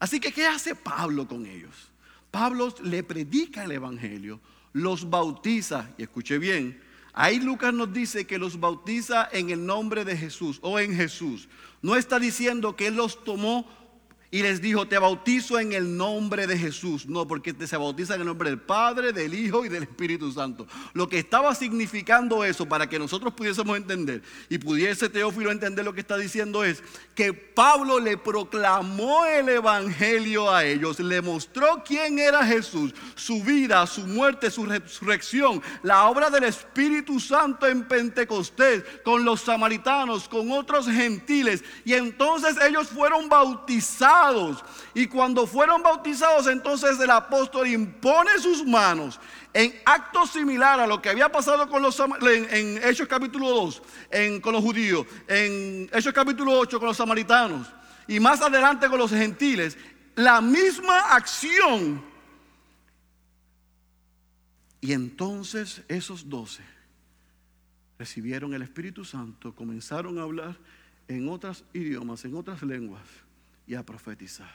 [0.00, 1.92] Así que, ¿qué hace Pablo con ellos?
[2.30, 4.40] Pablo le predica el Evangelio,
[4.78, 6.80] los bautiza, y escuche bien,
[7.12, 11.48] ahí Lucas nos dice que los bautiza en el nombre de Jesús o en Jesús.
[11.82, 13.66] No está diciendo que Él los tomó
[14.30, 17.06] y les dijo, te bautizo en el nombre de Jesús.
[17.06, 20.66] No, porque se bautiza en el nombre del Padre, del Hijo y del Espíritu Santo.
[20.92, 25.94] Lo que estaba significando eso para que nosotros pudiésemos entender y pudiese Teófilo entender lo
[25.94, 26.82] que está diciendo es
[27.14, 33.86] que Pablo le proclamó el Evangelio a ellos, le mostró quién era Jesús, su vida,
[33.86, 40.52] su muerte, su resurrección, la obra del Espíritu Santo en Pentecostés, con los samaritanos, con
[40.52, 41.64] otros gentiles.
[41.86, 44.17] Y entonces ellos fueron bautizados
[44.94, 49.20] y cuando fueron bautizados, entonces el apóstol impone sus manos
[49.52, 54.40] en acto similar a lo que había pasado con los, en, Hechos capítulo 2 en,
[54.40, 57.66] con los judíos, en Hechos capítulo 8 con los samaritanos
[58.06, 59.76] y más adelante con los gentiles.
[60.16, 62.02] La misma acción.
[64.80, 66.62] Y entonces esos doce
[67.98, 70.56] recibieron el Espíritu Santo, comenzaron a hablar
[71.08, 73.02] en otros idiomas, en otras lenguas
[73.68, 74.50] y a profetizar.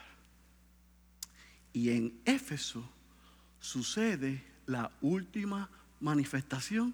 [1.71, 2.83] Y en Éfeso
[3.59, 5.69] sucede la última
[6.01, 6.93] manifestación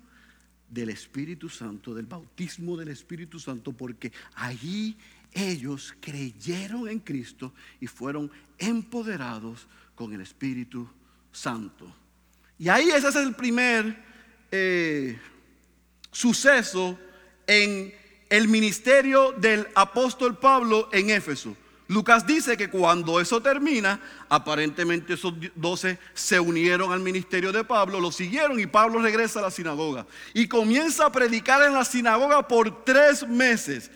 [0.69, 4.97] del Espíritu Santo, del bautismo del Espíritu Santo, porque allí
[5.31, 10.87] ellos creyeron en Cristo y fueron empoderados con el Espíritu
[11.31, 11.91] Santo.
[12.57, 13.97] Y ahí ese es el primer
[14.51, 15.17] eh,
[16.11, 16.99] suceso
[17.47, 17.93] en
[18.29, 21.55] el ministerio del apóstol Pablo en Éfeso.
[21.89, 23.99] Lucas dice que cuando eso termina,
[24.29, 29.41] aparentemente esos doce se unieron al ministerio de Pablo, lo siguieron y Pablo regresa a
[29.41, 33.89] la sinagoga y comienza a predicar en la sinagoga por tres meses.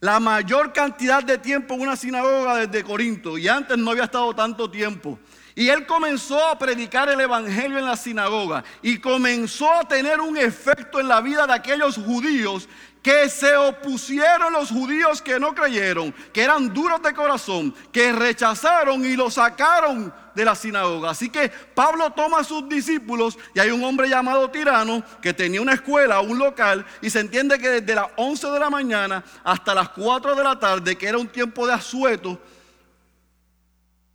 [0.00, 4.34] La mayor cantidad de tiempo en una sinagoga desde Corinto y antes no había estado
[4.34, 5.18] tanto tiempo.
[5.54, 10.38] Y él comenzó a predicar el Evangelio en la sinagoga y comenzó a tener un
[10.38, 12.68] efecto en la vida de aquellos judíos
[13.02, 19.04] que se opusieron los judíos que no creyeron, que eran duros de corazón, que rechazaron
[19.04, 21.10] y lo sacaron de la sinagoga.
[21.10, 25.60] Así que Pablo toma a sus discípulos y hay un hombre llamado Tirano que tenía
[25.60, 29.74] una escuela, un local, y se entiende que desde las 11 de la mañana hasta
[29.74, 32.40] las 4 de la tarde, que era un tiempo de asueto,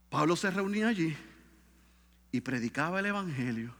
[0.10, 1.16] Pablo se reunía allí
[2.32, 3.74] y predicaba el Evangelio,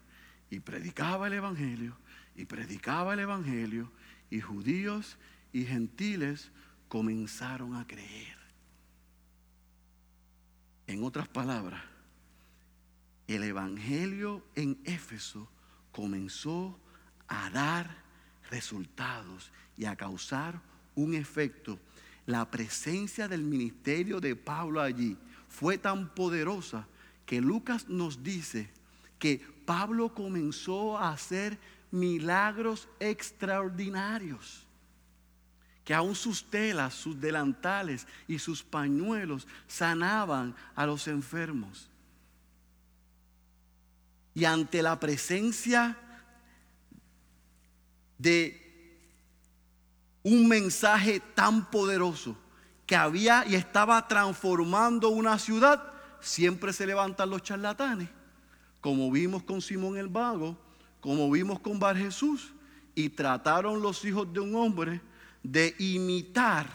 [0.50, 1.96] y predicaba el Evangelio,
[2.36, 3.92] y predicaba el Evangelio
[4.34, 5.16] y judíos
[5.52, 6.50] y gentiles
[6.88, 8.36] comenzaron a creer.
[10.88, 11.84] En otras palabras,
[13.28, 15.48] el Evangelio en Éfeso
[15.92, 16.80] comenzó
[17.28, 17.96] a dar
[18.50, 20.60] resultados y a causar
[20.96, 21.78] un efecto.
[22.26, 25.16] La presencia del ministerio de Pablo allí
[25.48, 26.88] fue tan poderosa
[27.28, 28.68] que Lucas nos dice
[29.20, 31.60] que Pablo comenzó a hacer
[31.94, 34.66] milagros extraordinarios.
[35.86, 41.90] Que aún sus telas, sus delantales y sus pañuelos sanaban a los enfermos.
[44.34, 45.96] Y ante la presencia
[48.18, 48.60] de
[50.24, 52.36] un mensaje tan poderoso
[52.88, 58.10] que había y estaba transformando una ciudad, siempre se levantan los charlatanes,
[58.82, 60.58] como vimos con Simón el Vago,
[61.04, 62.54] como vimos con Bar Jesús,
[62.96, 65.02] y trataron los hijos de un hombre
[65.44, 66.66] de imitar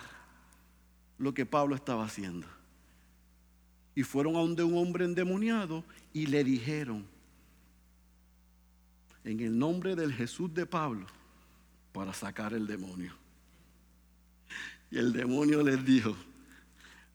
[1.16, 2.46] lo que Pablo estaba haciendo.
[3.94, 7.06] Y fueron a donde un hombre endemoniado y le dijeron,
[9.24, 11.06] en el nombre del Jesús de Pablo,
[11.90, 13.14] para sacar el demonio.
[14.90, 16.14] Y el demonio les dijo,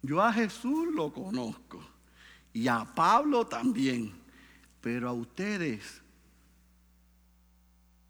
[0.02, 1.80] yo a Jesús lo conozco
[2.54, 4.12] y a Pablo también,
[4.82, 6.03] pero a ustedes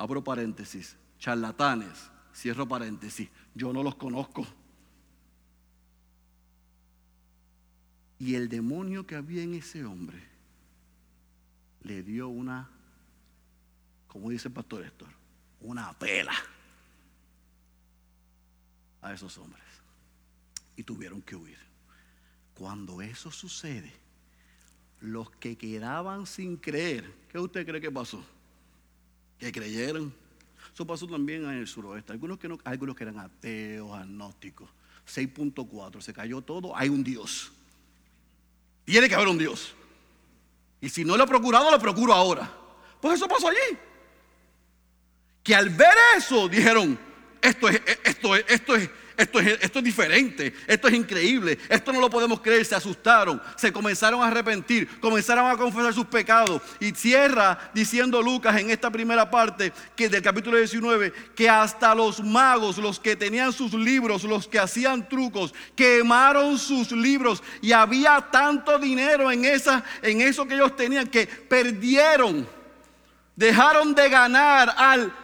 [0.03, 4.45] abro paréntesis, charlatanes, cierro paréntesis, yo no los conozco.
[8.19, 10.21] Y el demonio que había en ese hombre
[11.83, 12.69] le dio una,
[14.07, 15.07] como dice el pastor Héctor,
[15.61, 16.35] una pela
[19.01, 19.63] a esos hombres.
[20.75, 21.59] Y tuvieron que huir.
[22.55, 23.93] Cuando eso sucede,
[24.99, 28.21] los que quedaban sin creer, ¿qué usted cree que pasó?
[29.39, 30.13] Que creyeron.
[30.73, 32.13] Eso pasó también en el suroeste.
[32.13, 34.69] Algunos que, no, algunos que eran ateos, agnósticos.
[35.07, 37.51] 6.4, se cayó todo, hay un Dios.
[38.85, 39.75] Tiene que haber un Dios.
[40.81, 42.51] Y si no lo he procurado, lo procuro ahora.
[43.01, 43.77] Pues eso pasó allí.
[45.43, 46.97] Que al ver eso dijeron,
[47.41, 51.93] esto es, esto es, esto es, esto es, esto es diferente, esto es increíble, esto
[51.93, 56.61] no lo podemos creer, se asustaron, se comenzaron a arrepentir, comenzaron a confesar sus pecados.
[56.79, 62.23] Y cierra diciendo Lucas en esta primera parte que del capítulo 19, que hasta los
[62.23, 68.19] magos, los que tenían sus libros, los que hacían trucos, quemaron sus libros y había
[68.31, 72.47] tanto dinero en, esa, en eso que ellos tenían que perdieron,
[73.35, 75.22] dejaron de ganar al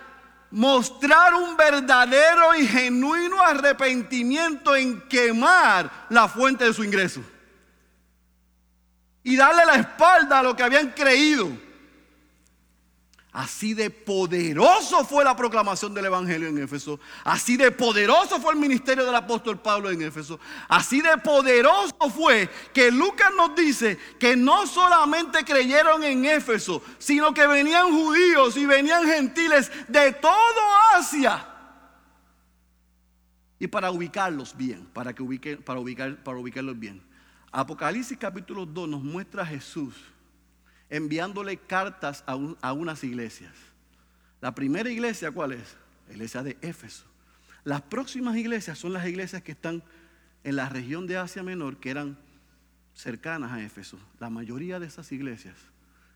[0.52, 7.22] mostrar un verdadero y genuino arrepentimiento en quemar la fuente de su ingreso.
[9.24, 11.50] Y darle la espalda a lo que habían creído.
[13.32, 17.00] Así de poderoso fue la proclamación del Evangelio en Éfeso.
[17.24, 20.40] Así de poderoso fue el ministerio del apóstol Pablo en Éfeso.
[20.68, 27.32] Así de poderoso fue que Lucas nos dice que no solamente creyeron en Éfeso, sino
[27.32, 30.32] que venían judíos y venían gentiles de todo
[30.96, 31.46] Asia.
[33.60, 37.04] Y para ubicarlos bien, para, que ubique, para, ubicar, para ubicarlos bien.
[37.52, 39.94] Apocalipsis capítulo 2 nos muestra a Jesús
[40.90, 43.54] enviándole cartas a, unas iglesias.
[44.42, 45.76] La primera iglesia, ¿cuál es?
[46.08, 47.06] La iglesia de Éfeso.
[47.64, 49.84] Las próximas iglesias son las iglesias que están
[50.44, 52.18] en la región de Asia Menor, que eran
[52.96, 54.00] cercanas a Éfeso.
[54.20, 55.56] La mayoría de esas iglesias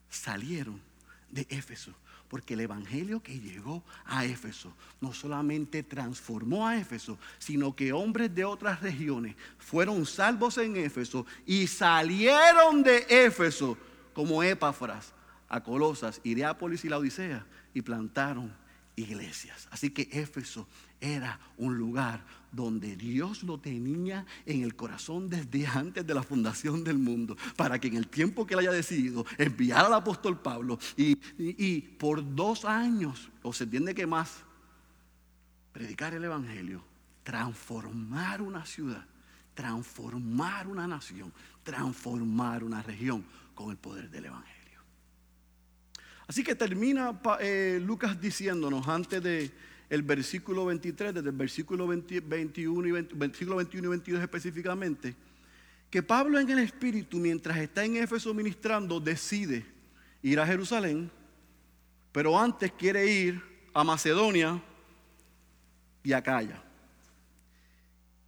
[0.09, 0.82] salieron
[1.30, 1.93] de Éfeso,
[2.30, 8.34] porque el Evangelio que llegó a Éfeso no solamente transformó a Éfeso, sino que hombres
[8.34, 13.78] de otras regiones fueron salvos en Éfeso y salieron de Éfeso
[14.14, 15.14] como Epafras
[15.49, 16.55] a Colosas, y la
[16.97, 18.53] Odisea y plantaron
[18.95, 19.68] iglesias.
[19.72, 20.68] Así que Éfeso
[20.99, 26.84] era un lugar donde Dios lo tenía en el corazón desde antes de la fundación
[26.84, 30.80] del mundo, para que en el tiempo que él haya decidido enviar al apóstol Pablo
[30.95, 34.38] y, y por dos años, o se entiende que más,
[35.72, 36.84] predicar el Evangelio,
[37.24, 39.05] transformar una ciudad,
[39.55, 41.34] transformar una nación,
[41.64, 44.80] transformar una región con el poder del Evangelio.
[46.28, 49.51] Así que termina eh, Lucas diciéndonos antes de
[49.89, 55.16] el versículo 23, desde el versículo 21 y versículo 21 y 22 específicamente,
[55.91, 59.66] que Pablo en el Espíritu, mientras está en Éfeso ministrando, decide
[60.24, 61.12] ir a Jerusalén,
[62.12, 63.39] pero antes quiere ir
[63.74, 64.60] a Macedonia
[66.04, 66.64] y a Calla.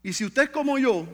[0.04, 1.08] Y si usted como yo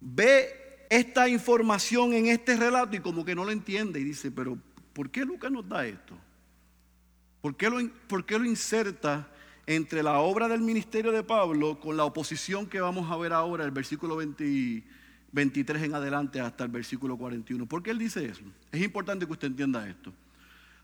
[0.00, 4.58] ve esta información en este relato y como que no lo entiende y dice, pero
[4.92, 6.16] ¿por qué Lucas nos da esto?
[7.40, 7.78] ¿Por qué lo,
[8.08, 9.28] por qué lo inserta
[9.66, 13.64] entre la obra del ministerio de Pablo con la oposición que vamos a ver ahora,
[13.64, 17.66] el versículo 23 en adelante hasta el versículo 41?
[17.66, 18.42] ¿Por qué él dice eso?
[18.70, 20.12] Es importante que usted entienda esto.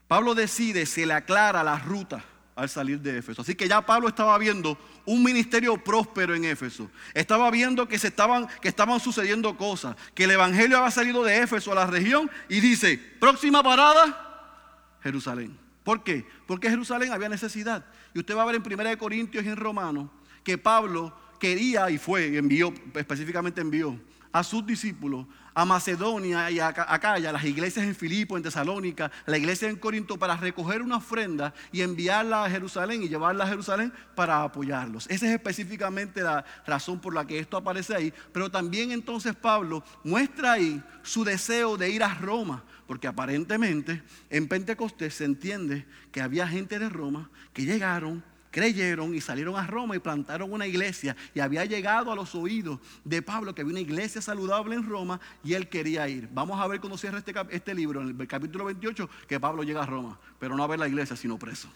[0.09, 2.25] Pablo decide, se le aclara la ruta
[2.55, 3.43] al salir de Éfeso.
[3.43, 6.91] Así que ya Pablo estaba viendo un ministerio próspero en Éfeso.
[7.15, 11.39] Estaba viendo que, se estaban, que estaban sucediendo cosas, que el Evangelio había salido de
[11.39, 15.59] Éfeso a la región y dice, próxima parada, Jerusalén.
[15.83, 16.27] ¿Por qué?
[16.47, 17.85] Porque Jerusalén había necesidad.
[18.15, 20.11] Y usted va a ver en 1 Corintios y en Romanos
[20.45, 23.99] que Pablo quería y fue, envió, específicamente envió
[24.33, 29.39] a sus discípulos a Macedonia y a Acaya, las iglesias en Filipo, en Tesalónica, la
[29.39, 33.93] iglesia en Corinto, para recoger una ofrenda y enviarla a Jerusalén y llevarla a Jerusalén
[34.15, 35.07] para apoyarlos.
[35.09, 38.13] Esa es específicamente la razón por la que esto aparece ahí.
[38.33, 44.49] Pero también entonces Pablo muestra ahí su deseo de ir a Roma, porque aparentemente en
[44.49, 49.97] Pentecostés se entiende que había gente de Roma que llegaron creyeron y salieron a Roma
[49.97, 51.17] y plantaron una iglesia.
[51.35, 55.19] Y había llegado a los oídos de Pablo que había una iglesia saludable en Roma
[55.43, 56.29] y él quería ir.
[56.33, 59.83] Vamos a ver cómo cierra este, este libro, en el capítulo 28, que Pablo llega
[59.83, 61.69] a Roma, pero no a ver la iglesia, sino preso.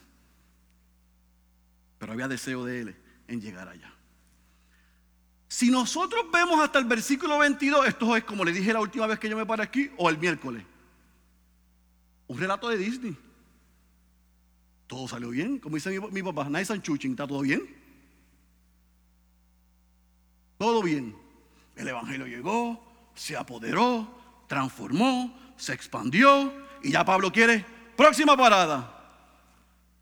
[1.98, 2.96] Pero había deseo de él
[3.26, 3.92] en llegar allá.
[5.48, 9.18] Si nosotros vemos hasta el versículo 22, esto es como le dije la última vez
[9.18, 10.62] que yo me paré aquí, o el miércoles.
[12.26, 13.16] Un relato de Disney.
[14.86, 15.58] Todo salió bien.
[15.58, 17.62] Como dice mi, papá, nice and ¿está todo bien?
[20.58, 21.16] Todo bien.
[21.74, 22.82] El Evangelio llegó,
[23.14, 24.08] se apoderó,
[24.46, 27.64] transformó, se expandió y ya Pablo quiere
[27.96, 28.92] próxima parada.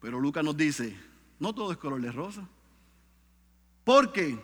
[0.01, 0.97] Pero Lucas nos dice,
[1.39, 2.47] no todo es color de rosa.
[3.85, 4.39] ¿Por qué?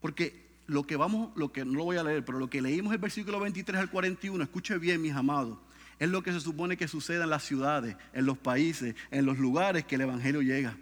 [0.00, 2.92] Porque lo que vamos, lo que no lo voy a leer, pero lo que leímos
[2.92, 5.58] el versículo 23 al 41, escuche bien, mis amados,
[5.98, 9.38] es lo que se supone que suceda en las ciudades, en los países, en los
[9.38, 10.76] lugares que el Evangelio llega.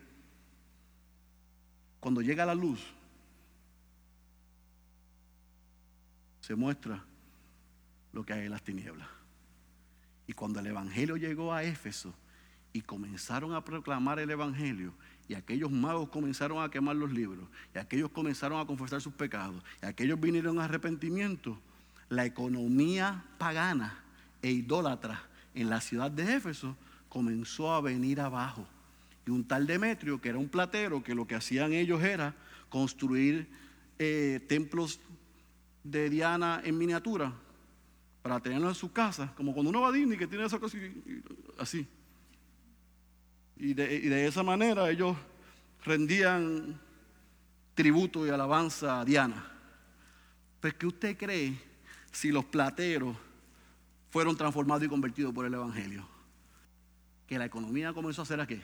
[2.01, 2.81] Cuando llega la luz,
[6.41, 7.03] se muestra
[8.13, 9.09] lo que hay en las tinieblas.
[10.27, 12.15] Y cuando el Evangelio llegó a Éfeso
[12.73, 14.93] y comenzaron a proclamar el Evangelio,
[15.29, 19.63] y aquellos magos comenzaron a quemar los libros, y aquellos comenzaron a confesar sus pecados,
[19.83, 21.59] y aquellos vinieron a arrepentimiento,
[22.09, 24.06] la economía pagana
[24.47, 25.21] e idólatra
[25.55, 26.77] en la ciudad de Éfeso
[27.09, 28.65] comenzó a venir abajo.
[29.27, 32.33] Y un tal Demetrio, que era un platero, que lo que hacían ellos era
[32.69, 33.49] construir
[33.99, 35.01] eh, templos
[35.83, 37.33] de Diana en miniatura
[38.23, 40.79] para tenerlos en su casa, como cuando uno va a Disney que tiene esa cosa
[41.59, 41.85] así.
[43.57, 45.17] Y de, esa manera ellos
[45.85, 46.79] rendían
[47.75, 49.45] tributo y alabanza a Diana.
[50.61, 51.59] Pues ¿qué usted cree
[52.13, 53.17] si los plateros
[54.17, 56.09] fueron transformados y convertidos por el Evangelio?
[57.27, 58.63] Que la economía comenzó a hacer a qué?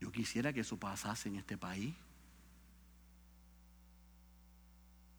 [0.00, 1.94] Yo quisiera que eso pasase en este país.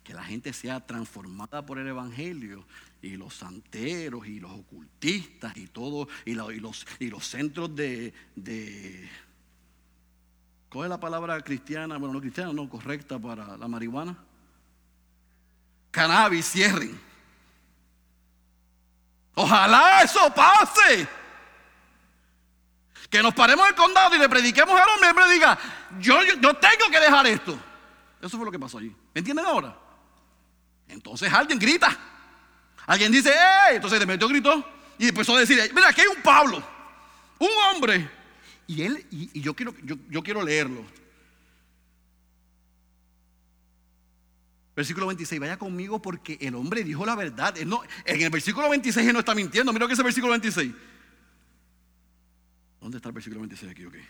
[0.04, 2.66] que la gente sea transformada por el Evangelio
[3.02, 9.10] y los santeros y los ocultistas y todo, y, los, y los centros de, de,
[10.70, 11.98] ¿Cuál es la palabra cristiana?
[11.98, 14.18] Bueno, no cristiana, no correcta para la marihuana.
[15.92, 17.07] Cannabis cierren.
[19.40, 21.08] Ojalá eso pase.
[23.08, 25.58] Que nos paremos en el condado y le prediquemos al hombre y hombre diga,
[26.00, 27.58] yo, yo, yo tengo que dejar esto.
[28.20, 28.94] Eso fue lo que pasó allí.
[29.14, 29.78] ¿Me entienden ahora?
[30.88, 31.96] Entonces alguien grita.
[32.88, 33.76] Alguien dice, ¡eh!
[33.76, 34.66] Entonces metió gritó
[34.98, 36.64] y empezó a decir, mira, aquí hay un Pablo,
[37.38, 38.10] un hombre.
[38.66, 40.84] Y él, y, yo, quiero, yo, quiero leerlo.
[44.78, 47.56] Versículo 26, vaya conmigo porque el hombre dijo la verdad.
[47.66, 49.74] no, en el versículo 26 él no está mintiendo.
[49.74, 50.72] Mira que es el versículo 26.
[52.80, 53.86] ¿Dónde está el versículo 26 aquí?
[53.86, 54.06] Okay.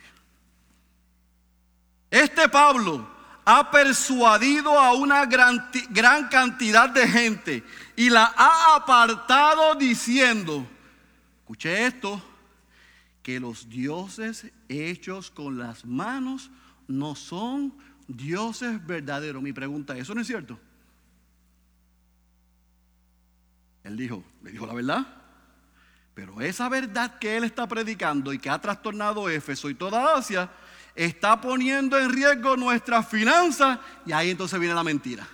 [2.12, 7.64] Este Pablo, ha persuadido a una gran, gran, cantidad de gente
[7.96, 10.68] y la ha apartado diciendo,
[11.40, 12.22] escuche esto,
[13.24, 16.52] que los dioses hechos con las manos
[16.90, 17.74] no son
[18.08, 19.42] dioses verdaderos.
[19.42, 20.60] Mi pregunta, ¿eso no es cierto?
[23.84, 25.08] Él dijo, le dijo la verdad.
[26.14, 30.50] Pero esa verdad que él está predicando y que ha trastornado Éfeso y toda Asia,
[30.96, 35.28] está poniendo en riesgo nuestras finanzas y ahí entonces viene la mentira.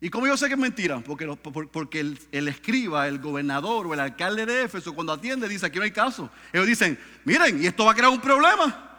[0.00, 1.00] ¿Y cómo yo sé que es mentira?
[1.00, 1.26] Porque,
[1.70, 5.84] porque el, escriba, el gobernador o el alcalde de Éfeso cuando atiende dice aquí no
[5.84, 6.30] hay caso.
[6.52, 8.93] Ellos dicen, miren, y esto va a crear un problema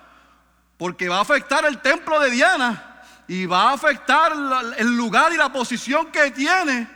[0.77, 4.33] porque va a afectar el templo de Diana y va a afectar
[4.77, 6.87] el lugar y la posición que tiene.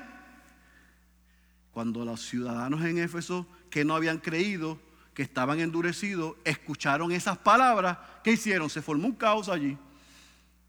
[1.71, 4.79] Cuando los ciudadanos en Éfeso que no habían creído
[5.13, 8.69] que estaban endurecidos, escucharon esas palabras, ¿qué hicieron?
[8.69, 9.77] Se formó un caos allí.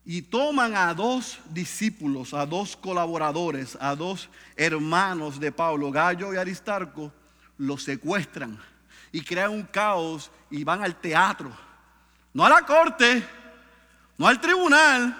[0.04, 6.36] Y toman a dos discípulos, a dos colaboradores, a dos hermanos de Pablo, Gallo y
[6.36, 7.12] Aristarco,
[7.58, 8.58] los secuestran
[9.12, 11.52] y crean un caos y van al teatro.
[12.32, 13.26] No a la corte,
[14.18, 15.16] no al tribunal,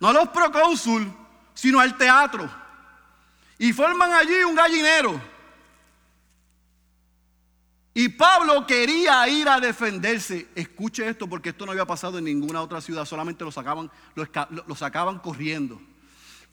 [0.00, 1.12] no a los procónsul,
[1.54, 2.48] sino al teatro.
[3.58, 5.20] Y forman allí un gallinero
[7.98, 10.46] y Pablo quería ir a defenderse.
[10.54, 13.90] Escuche esto porque esto no había pasado en ninguna otra ciudad, solamente lo sacaban,
[14.76, 15.82] sacaban corriendo.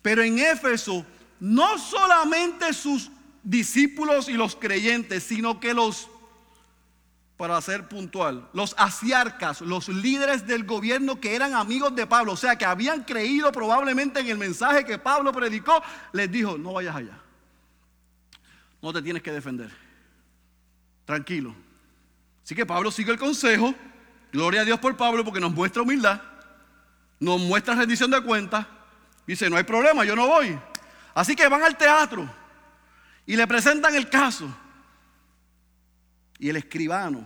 [0.02, 1.06] Pero en Éfeso,
[1.40, 3.12] no solamente sus
[3.44, 6.10] discípulos y los creyentes, sino que los,
[7.38, 12.38] para ser puntual, los asiarcas, los líderes del gobierno que eran amigos de Pablo, o
[12.38, 15.84] sea, que habían creído probablemente en el mensaje que Pablo predicó,
[16.14, 17.20] les dijo, no vayas allá,
[18.82, 19.86] no te tienes que defender
[21.06, 21.56] tranquilo.
[22.44, 23.74] Así que Pablo sigue el consejo.
[24.32, 26.22] Gloria a Dios por Pablo porque nos muestra humildad,
[27.20, 28.66] nos muestra rendición de cuentas.
[29.26, 30.60] Dice, no hay problema, yo no voy.
[31.14, 32.30] Así que van al teatro
[33.26, 34.54] y le presentan el caso.
[36.40, 37.26] Y el escribano,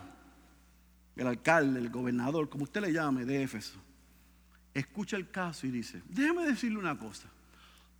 [1.15, 3.79] el alcalde, el gobernador, como usted le llame, de Éfeso,
[4.73, 7.27] escucha el caso y dice, déjeme decirle una cosa.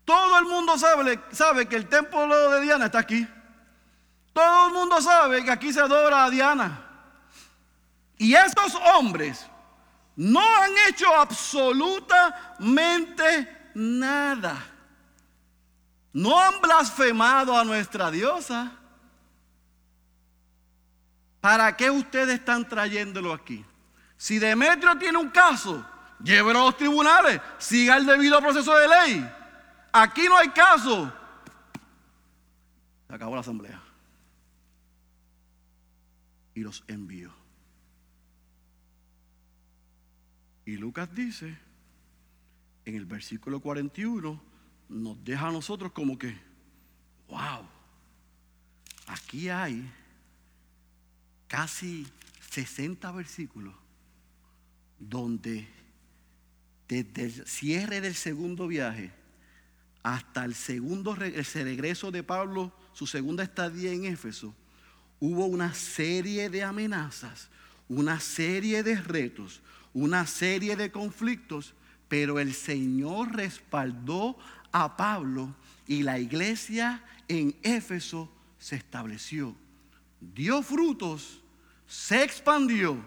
[0.06, 3.28] Todo el mundo sabe, sabe que el templo de Diana está aquí.
[4.34, 6.86] Todo el mundo sabe que aquí se adora a Diana.
[8.18, 9.46] Y estos hombres
[10.16, 14.66] no han hecho absolutamente nada.
[16.12, 18.79] No han blasfemado a nuestra diosa.
[21.42, 23.66] ¿Para qué ustedes están trayéndolo aquí?
[24.18, 25.86] Si Demetrio tiene un caso,
[26.22, 29.32] llévelo a los tribunales, siga el debido proceso de ley.
[29.94, 31.12] Aquí no hay caso.
[33.08, 33.82] Se acabó la asamblea.
[36.54, 37.34] Y los envió.
[40.66, 41.58] Y Lucas dice,
[42.86, 44.42] en el versículo 41,
[44.90, 46.38] nos deja a nosotros como que,
[47.30, 47.66] wow,
[49.08, 49.90] aquí hay
[51.50, 52.08] casi
[52.52, 53.76] 60 versículos
[54.98, 55.68] donde
[56.88, 59.12] desde el cierre del segundo viaje
[60.04, 64.56] hasta el segundo regreso de Pablo, su segunda estadía en Éfeso,
[65.20, 67.50] hubo una serie de amenazas,
[67.90, 69.62] una serie de retos,
[69.94, 71.74] una serie de conflictos,
[72.08, 74.38] pero el Señor respaldó
[74.72, 75.56] a Pablo
[75.88, 79.56] y la iglesia en Éfeso se estableció,
[80.20, 81.42] dio frutos,
[81.88, 82.98] se expandió,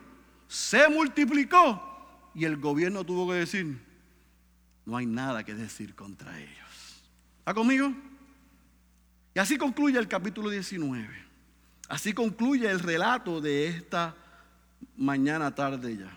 [0.48, 3.80] se multiplicó y el gobierno tuvo que decir,
[4.84, 7.02] no hay nada que decir contra ellos.
[7.38, 7.92] ¿Está conmigo?
[9.34, 11.08] Y así concluye el capítulo 19.
[11.88, 14.14] Así concluye el relato de esta
[14.96, 16.16] mañana tarde ya.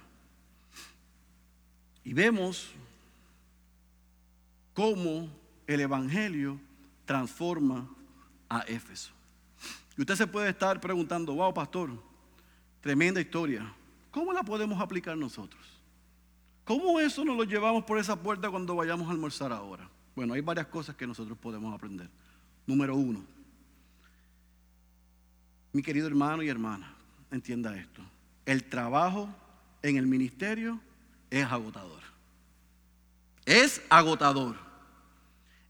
[2.04, 2.70] Y vemos
[4.74, 5.30] cómo
[5.66, 6.60] el Evangelio
[7.06, 7.90] transforma
[8.50, 9.15] a Éfeso.
[9.98, 11.92] Y usted se puede estar preguntando, wow, pastor,
[12.82, 13.74] tremenda historia.
[14.12, 15.64] ¿Cómo la podemos aplicar nosotros?
[16.64, 19.90] ¿Cómo eso nos lo llevamos por esa puerta cuando vayamos a almorzar ahora?
[20.16, 22.10] Bueno, hay varias cosas que nosotros podemos aprender.
[22.66, 23.24] Número uno,
[25.72, 26.94] mi querido hermano y hermana,
[27.32, 28.02] entienda esto.
[28.46, 29.30] El trabajo
[29.82, 30.80] en el ministerio
[31.30, 32.02] es agotador.
[33.46, 34.65] Es agotador.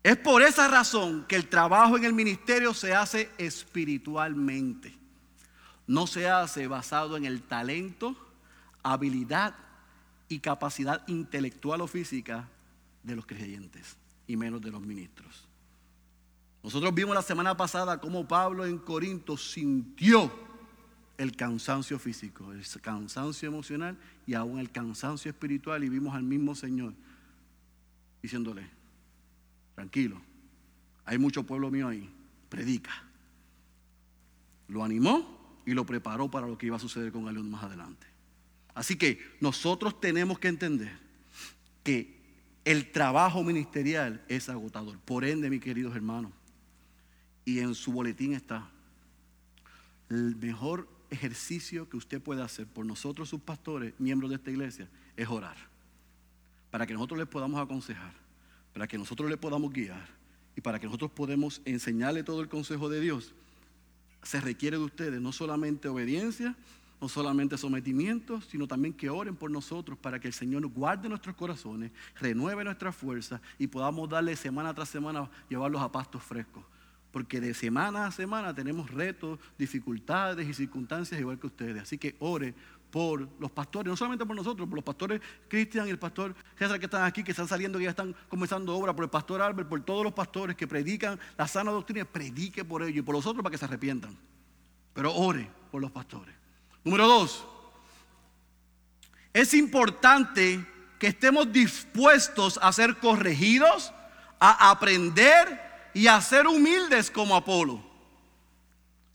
[0.06, 4.96] Es por esa razón que el trabajo en el ministerio se hace espiritualmente.
[5.88, 8.16] No se hace basado en el talento,
[8.84, 9.56] habilidad
[10.30, 12.48] y capacidad intelectual o física
[13.02, 13.98] de los creyentes
[14.28, 15.48] y menos de los ministros.
[16.62, 20.32] Nosotros vimos la semana pasada cómo Pablo en Corinto sintió
[21.18, 23.98] el cansancio físico, el cansancio emocional
[24.28, 26.94] y aún el cansancio espiritual y vimos al mismo Señor
[28.22, 28.85] diciéndole,
[29.76, 30.22] tranquilo,
[31.06, 32.10] hay mucho pueblo mío ahí,
[32.50, 33.04] predica.
[34.68, 38.08] Lo animó y lo preparó para lo que iba a suceder con él más adelante.
[38.74, 40.98] Así que nosotros tenemos que entender
[41.84, 42.16] que
[42.66, 44.98] el trabajo ministerial es agotador.
[45.00, 46.32] Por ende, mis queridos hermanos,
[47.46, 48.70] y en su boletín está,
[50.10, 54.90] el mejor ejercicio que usted puede hacer por nosotros, sus pastores, miembros de esta iglesia,
[55.16, 55.56] es orar.
[56.72, 58.14] Para que nosotros les podamos aconsejar,
[58.76, 60.06] para que nosotros les podamos guiar
[60.54, 63.34] y para que nosotros podamos enseñarle todo el consejo de Dios,
[64.22, 66.58] se requiere de ustedes no solamente obediencia,
[67.00, 71.38] no solamente sometimiento, sino también que oren por nosotros para que el Señor guarde nuestros
[71.38, 76.66] corazones, renueve nuestras fuerzas y podamos darle semana tras semana llevarlos a pastos frescos.
[77.14, 81.84] Porque de semana a semana tenemos retos, dificultades y circunstancias igual que ustedes.
[81.84, 82.54] Así que ore
[82.96, 85.20] por los pastores, no solamente por nosotros, por los pastores
[85.50, 88.74] Cristian y el pastor César que están aquí, que están saliendo, que ya están comenzando
[88.74, 92.64] obra, por el pastor Albert, por todos los pastores que predican la sana doctrina, predique
[92.64, 94.18] por ellos y por los otros para que se arrepientan.
[94.94, 96.34] Pero ore por los pastores.
[96.86, 97.46] Número dos,
[99.34, 100.66] es importante
[100.98, 103.92] que estemos dispuestos a ser corregidos,
[104.40, 107.95] a aprender y a ser humildes como Apolo.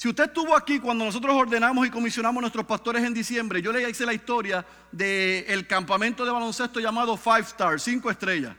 [0.01, 3.70] Si usted estuvo aquí cuando nosotros ordenamos y comisionamos a nuestros pastores en diciembre, yo
[3.70, 8.57] le hice la historia del campamento de baloncesto llamado Five Stars, cinco estrellas.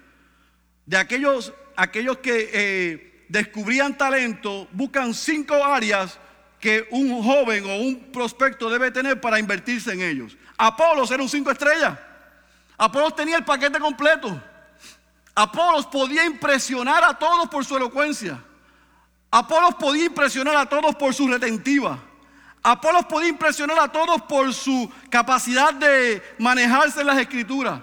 [0.85, 6.19] De aquellos, aquellos que eh, descubrían talento, buscan cinco áreas
[6.59, 10.37] que un joven o un prospecto debe tener para invertirse en ellos.
[10.55, 11.97] Apolos era un cinco estrellas.
[12.77, 14.39] Apolos tenía el paquete completo.
[15.33, 18.39] Apolos podía impresionar a todos por su elocuencia.
[19.32, 21.97] Apolos podía impresionar a todos por su retentiva.
[22.61, 27.82] Apolos podía impresionar a todos por su capacidad de manejarse en las escrituras.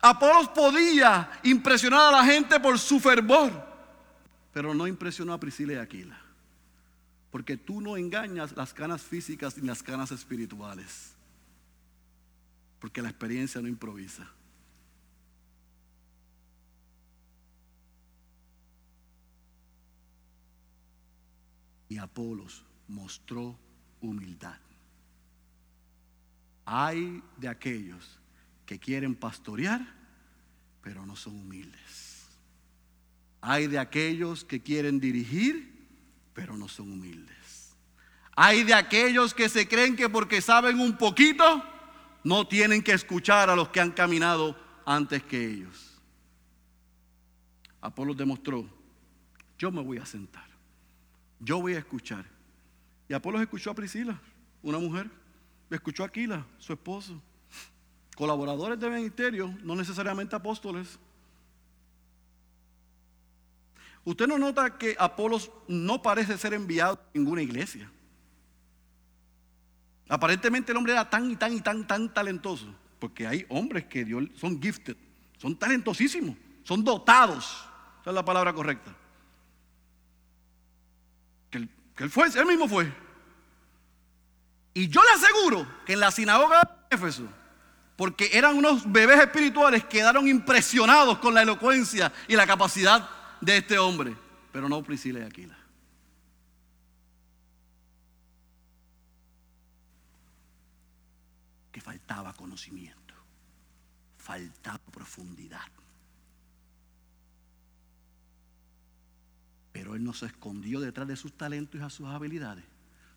[0.00, 3.52] Apolos podía impresionar a la gente por su fervor.
[4.52, 6.18] Pero no impresionó a Priscila y Aquila.
[7.30, 11.12] Porque tú no engañas las canas físicas ni las canas espirituales.
[12.80, 14.26] Porque la experiencia no improvisa.
[21.88, 23.58] Y Apolos mostró
[24.00, 24.58] humildad.
[26.64, 28.18] Hay de aquellos
[28.64, 29.86] que quieren pastorear,
[30.82, 32.26] pero no son humildes.
[33.40, 35.88] Hay de aquellos que quieren dirigir,
[36.34, 37.74] pero no son humildes.
[38.34, 41.64] Hay de aquellos que se creen que porque saben un poquito,
[42.24, 46.00] no tienen que escuchar a los que han caminado antes que ellos.
[47.80, 48.68] Apolo demostró,
[49.58, 50.45] yo me voy a sentar,
[51.40, 52.24] yo voy a escuchar.
[53.08, 54.20] Y Apolo escuchó a Priscila,
[54.62, 55.10] una mujer,
[55.70, 57.20] escuchó a Aquila, su esposo,
[58.16, 60.98] colaboradores de ministerio, no necesariamente apóstoles.
[64.04, 67.90] Usted no nota que Apolos no parece ser enviado a ninguna iglesia.
[70.08, 74.04] Aparentemente el hombre era tan y tan y tan tan talentoso, porque hay hombres que
[74.04, 74.96] Dios son gifted,
[75.38, 77.68] son talentosísimos, son dotados.
[78.00, 78.94] Esa es la palabra correcta.
[81.50, 81.58] Que
[82.04, 82.92] él, fue, él mismo fue.
[84.74, 87.26] Y yo le aseguro que en la sinagoga de Éfeso,
[87.96, 93.08] porque eran unos bebés espirituales, quedaron impresionados con la elocuencia y la capacidad
[93.40, 94.14] de este hombre,
[94.52, 95.56] pero no Priscila y Aquila.
[101.72, 103.14] Que faltaba conocimiento,
[104.18, 105.64] faltaba profundidad.
[109.76, 112.64] Pero él no se escondió detrás de sus talentos y a sus habilidades,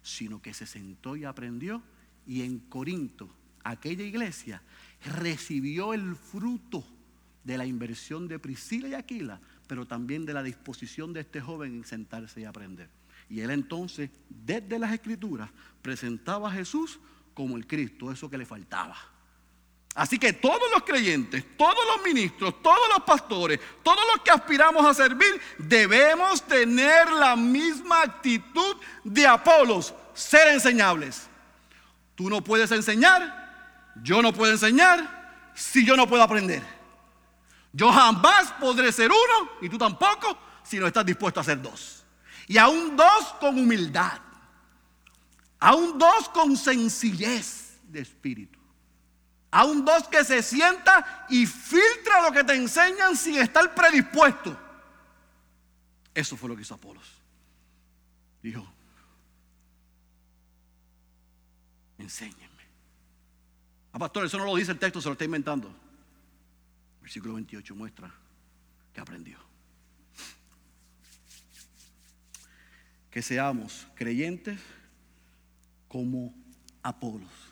[0.01, 1.81] sino que se sentó y aprendió.
[2.27, 3.33] Y en Corinto,
[3.63, 4.61] aquella iglesia
[5.05, 6.85] recibió el fruto
[7.45, 11.75] de la inversión de Priscila y Aquila, pero también de la disposición de este joven
[11.75, 12.89] en sentarse y aprender.
[13.29, 15.49] Y él entonces, desde las escrituras,
[15.81, 16.99] presentaba a Jesús
[17.33, 18.97] como el Cristo, eso que le faltaba.
[19.99, 24.85] Así que todos los creyentes, todos los ministros, todos los pastores, todos los que aspiramos
[24.85, 31.27] a servir, debemos tener la misma actitud de Apolos, ser enseñables.
[32.15, 36.63] Tú no puedes enseñar, yo no puedo enseñar si yo no puedo aprender.
[37.73, 42.05] Yo jamás podré ser uno y tú tampoco si no estás dispuesto a ser dos.
[42.47, 44.17] Y aún dos con humildad.
[45.59, 48.58] Aún dos con sencillez de espíritu.
[49.51, 54.57] A un dos que se sienta y filtra lo que te enseñan sin estar predispuesto.
[56.13, 57.07] Eso fue lo que hizo Apolos.
[58.43, 58.71] Dijo,
[61.97, 62.63] enséñenme.
[63.91, 65.73] Ah, pastor, eso no lo dice el texto, se lo está inventando.
[67.01, 68.13] Versículo 28 muestra
[68.93, 69.39] que aprendió.
[73.09, 74.59] Que seamos creyentes
[75.87, 76.35] como
[76.83, 77.48] Apolos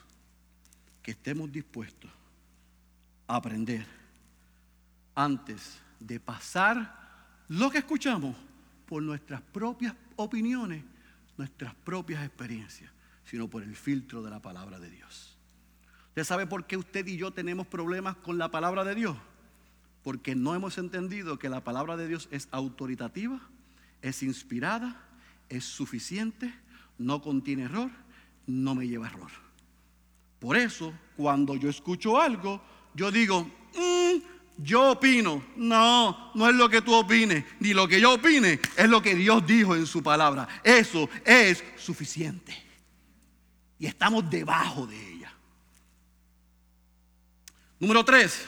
[1.02, 2.10] que estemos dispuestos
[3.26, 3.86] a aprender
[5.14, 6.98] antes de pasar
[7.48, 8.36] lo que escuchamos
[8.86, 10.84] por nuestras propias opiniones,
[11.36, 12.90] nuestras propias experiencias,
[13.24, 15.36] sino por el filtro de la palabra de Dios.
[16.08, 19.16] ¿Usted sabe por qué usted y yo tenemos problemas con la palabra de Dios?
[20.02, 23.40] Porque no hemos entendido que la palabra de Dios es autoritativa,
[24.02, 25.00] es inspirada,
[25.48, 26.52] es suficiente,
[26.98, 27.90] no contiene error,
[28.46, 29.30] no me lleva a error.
[30.38, 32.62] Por eso, cuando yo escucho algo,
[32.94, 34.18] yo digo, mm,
[34.58, 35.44] yo opino.
[35.56, 39.14] No, no es lo que tú opines, ni lo que yo opine, es lo que
[39.14, 40.48] Dios dijo en su palabra.
[40.62, 42.56] Eso es suficiente.
[43.78, 45.32] Y estamos debajo de ella.
[47.78, 48.44] Número tres.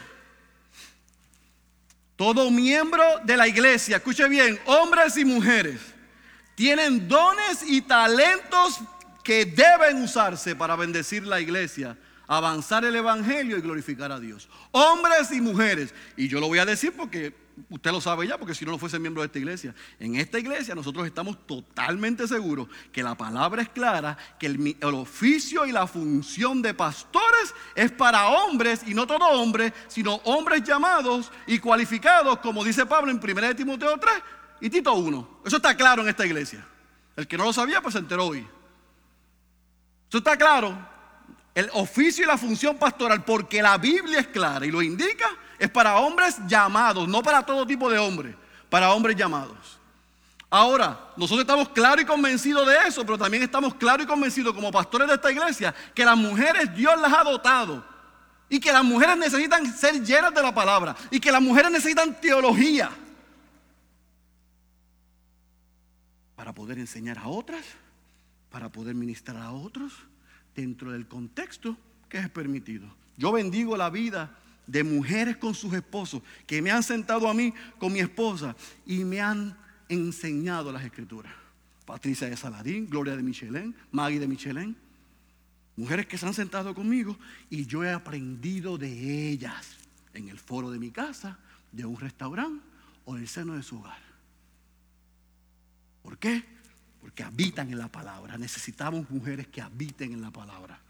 [2.16, 5.80] Todo miembro de la iglesia, escuche bien, hombres y mujeres,
[6.54, 8.80] tienen dones y talentos
[9.30, 14.48] que deben usarse para bendecir la iglesia, avanzar el evangelio y glorificar a Dios.
[14.72, 15.94] Hombres y mujeres.
[16.16, 17.32] Y yo lo voy a decir porque
[17.68, 19.72] usted lo sabe ya, porque si no, no fuese miembro de esta iglesia.
[20.00, 24.94] En esta iglesia nosotros estamos totalmente seguros que la palabra es clara, que el, el,
[24.94, 30.64] oficio y la función de pastores es para hombres y no todo hombre, sino hombres
[30.64, 34.12] llamados y cualificados, como dice Pablo en 1 Timoteo 3
[34.62, 35.42] y Tito 1.
[35.46, 36.66] Eso está claro en esta iglesia.
[37.14, 38.44] El que no lo sabía, pues se enteró hoy.
[40.10, 40.76] Eso está claro.
[41.54, 45.70] El oficio y la función pastoral, porque la Biblia es clara y lo indica, es
[45.70, 48.34] para hombres llamados, no para todo tipo de hombres,
[48.68, 49.78] para hombres llamados.
[50.50, 54.72] Ahora, nosotros estamos claros y convencidos de eso, pero también estamos claros y convencidos como
[54.72, 57.84] pastores de esta iglesia que las mujeres Dios las ha dotado
[58.48, 62.20] y que las mujeres necesitan ser llenas de la palabra y que las mujeres necesitan
[62.20, 62.90] teología
[66.34, 67.64] para poder enseñar a otras
[68.50, 69.92] para poder ministrar a otros
[70.54, 71.76] dentro del contexto
[72.08, 72.88] que es permitido.
[73.16, 74.36] Yo bendigo la vida
[74.66, 79.04] de mujeres con sus esposos que me han sentado a mí con mi esposa y
[79.04, 79.56] me han
[79.88, 81.32] enseñado las escrituras.
[81.84, 84.76] Patricia de Saladín, Gloria de Michelén, Maggie de Michelén.
[85.76, 87.16] Mujeres que se han sentado conmigo
[87.48, 89.76] y yo he aprendido de ellas
[90.14, 91.38] en el foro de mi casa,
[91.72, 92.62] de un restaurante
[93.04, 93.98] o en el seno de su hogar.
[96.02, 96.44] ¿Por qué?
[97.00, 98.36] Porque habitan en la palabra.
[98.36, 100.80] Necesitamos mujeres que habiten en la palabra.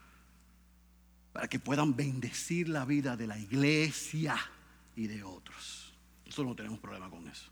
[1.32, 4.36] Para que puedan bendecir la vida de la iglesia
[4.96, 5.94] y de otros.
[6.24, 7.50] Nosotros no tenemos problema con eso.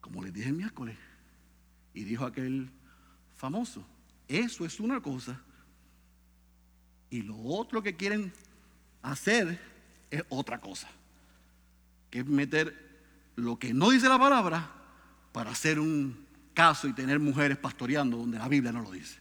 [0.00, 0.96] Como les dije el miércoles,
[1.94, 2.70] y dijo aquel
[3.36, 3.86] famoso,
[4.28, 5.40] eso es una cosa.
[7.08, 8.32] Y lo otro que quieren
[9.02, 9.60] hacer
[10.10, 10.88] es otra cosa.
[12.10, 12.74] Que es meter
[13.36, 14.83] lo que no dice la palabra
[15.34, 16.16] para hacer un
[16.54, 19.18] caso y tener mujeres pastoreando donde la Biblia no lo dice.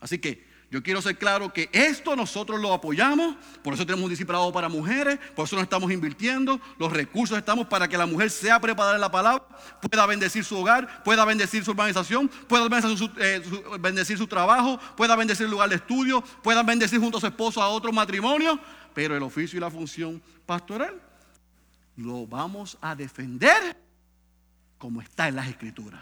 [0.00, 4.08] Así que yo quiero ser claro que esto nosotros lo apoyamos, por eso tenemos un
[4.08, 8.30] discipulado para mujeres, por eso nos estamos invirtiendo, los recursos estamos para que la mujer
[8.30, 9.44] sea preparada en la palabra,
[9.82, 13.42] pueda bendecir su hogar, pueda bendecir su organización, pueda bendecir su, eh,
[13.80, 17.60] bendecir su trabajo, pueda bendecir el lugar de estudio, pueda bendecir junto a su esposo
[17.60, 18.58] a otro matrimonio,
[18.94, 20.98] pero el oficio y la función pastoral
[21.96, 23.76] lo vamos a defender
[24.80, 26.00] como está en las escrituras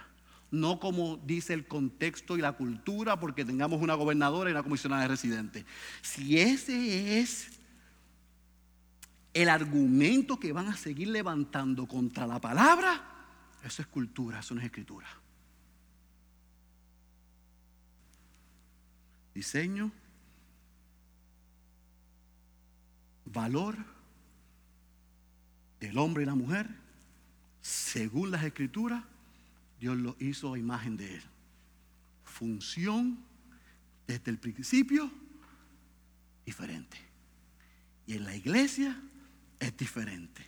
[0.51, 5.03] no como dice el contexto y la cultura, porque tengamos una gobernadora y una comisionada
[5.03, 5.65] de residentes.
[6.01, 7.51] Si ese es
[9.35, 13.03] el argumento que van a seguir levantando contra la palabra,
[13.63, 15.07] eso es cultura, eso no es escritura.
[19.35, 19.93] Diseño,
[23.27, 23.77] valor
[25.79, 26.88] del hombre y la mujer,
[27.69, 29.05] según las escrituras,
[29.79, 31.23] Dios lo hizo a imagen de Él.
[32.25, 33.19] Función
[34.07, 35.11] desde el principio
[36.47, 36.97] diferente.
[38.07, 38.99] Y en la iglesia
[39.61, 40.47] es diferente.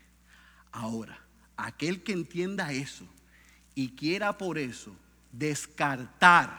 [0.73, 1.21] Ahora,
[1.59, 3.07] aquel que entienda eso
[3.75, 4.97] y quiera por eso
[5.31, 6.59] descartar,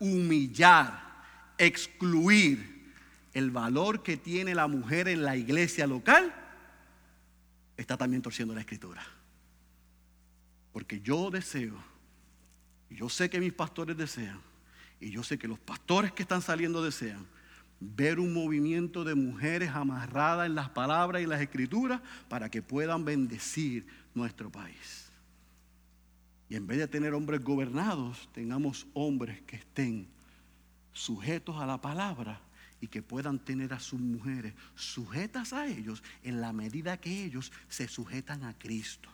[0.00, 1.22] humillar,
[1.58, 2.94] excluir
[3.34, 6.34] el valor que tiene la mujer en la iglesia local,
[7.76, 9.06] está también torciendo la escritura.
[10.72, 11.92] Porque yo deseo
[12.94, 14.40] yo sé que mis pastores desean,
[15.00, 17.26] y yo sé que los pastores que están saliendo desean,
[17.80, 23.04] ver un movimiento de mujeres amarradas en las palabras y las escrituras para que puedan
[23.04, 25.10] bendecir nuestro país.
[26.48, 30.06] Y en vez de tener hombres gobernados, tengamos hombres que estén
[30.92, 32.40] sujetos a la palabra
[32.80, 37.50] y que puedan tener a sus mujeres sujetas a ellos en la medida que ellos
[37.68, 39.08] se sujetan a Cristo.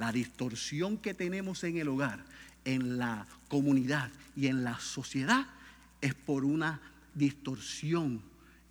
[0.00, 2.24] La distorsión que tenemos en el hogar
[2.64, 5.46] en la comunidad y en la sociedad
[6.00, 6.80] es por una
[7.14, 8.22] distorsión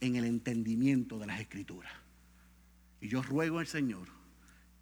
[0.01, 1.91] en el entendimiento de las escrituras.
[2.99, 4.07] Y yo ruego al Señor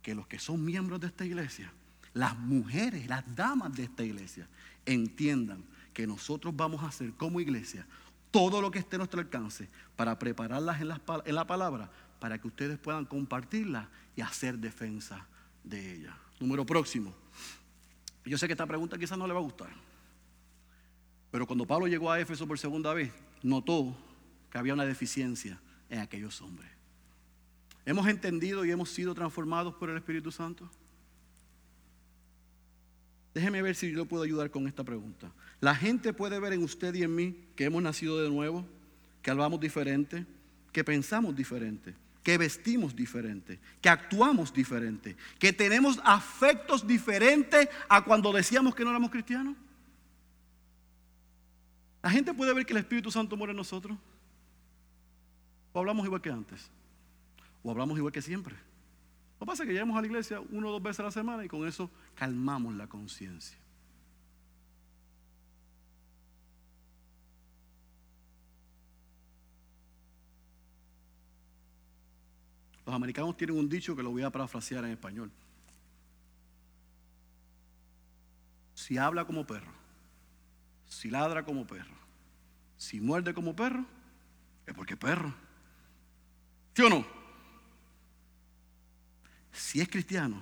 [0.01, 1.69] que los que son miembros de esta iglesia,
[2.13, 4.47] las mujeres, las damas de esta iglesia,
[4.85, 7.85] entiendan que nosotros vamos a hacer como iglesia
[8.31, 9.67] todo lo que esté a nuestro alcance
[9.97, 11.91] para prepararlas en la, en la palabra,
[12.21, 15.27] para que ustedes puedan compartirla y hacer defensa
[15.65, 16.17] de ella.
[16.39, 17.13] Número próximo.
[18.25, 19.69] Yo sé que esta pregunta quizás no le va a gustar.
[21.31, 23.11] Pero cuando Pablo llegó a Éfeso por segunda vez,
[23.41, 23.97] notó
[24.51, 25.59] que había una deficiencia
[25.89, 26.69] en aquellos hombres.
[27.85, 30.69] ¿Hemos entendido y hemos sido transformados por el Espíritu Santo?
[33.33, 35.31] Déjeme ver si yo puedo ayudar con esta pregunta.
[35.59, 38.65] La gente puede ver en usted y en mí que hemos nacido de nuevo,
[39.21, 40.25] que hablamos diferente,
[40.71, 41.95] que pensamos diferente
[42.27, 48.89] que vestimos diferente, que actuamos diferente, que tenemos afectos diferentes a cuando decíamos que no
[48.89, 49.55] éramos cristianos.
[52.03, 53.97] La gente puede ver que el Espíritu Santo muere en nosotros.
[55.71, 56.69] O hablamos igual que antes.
[57.63, 58.55] O hablamos igual que siempre.
[58.55, 61.11] Lo que pasa es que llegamos a la iglesia uno o dos veces a la
[61.11, 63.57] semana y con eso calmamos la conciencia.
[72.87, 75.29] Los americanos tienen un dicho que lo voy a parafrasear en español.
[78.75, 79.73] Si habla como perro,
[80.87, 81.97] si ladra como perro,
[82.77, 83.85] si muerde como perro,
[84.65, 85.35] es porque es perro.
[86.73, 87.05] ¿Sí o no?
[89.51, 90.41] Si es cristiano,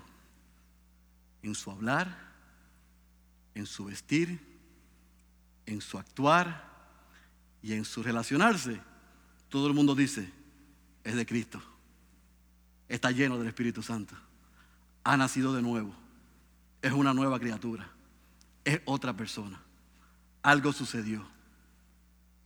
[1.42, 2.16] en su hablar,
[3.56, 4.40] en su vestir,
[5.66, 6.64] en su actuar
[7.64, 8.80] y en su relacionarse,
[9.50, 10.32] todo el mundo dice,
[11.04, 11.75] es de Cristo
[12.88, 14.16] está lleno del Espíritu Santo.
[15.04, 15.94] Ha nacido de nuevo.
[16.82, 17.90] Es una nueva criatura.
[18.64, 19.62] Es otra persona.
[20.42, 21.26] Algo sucedió.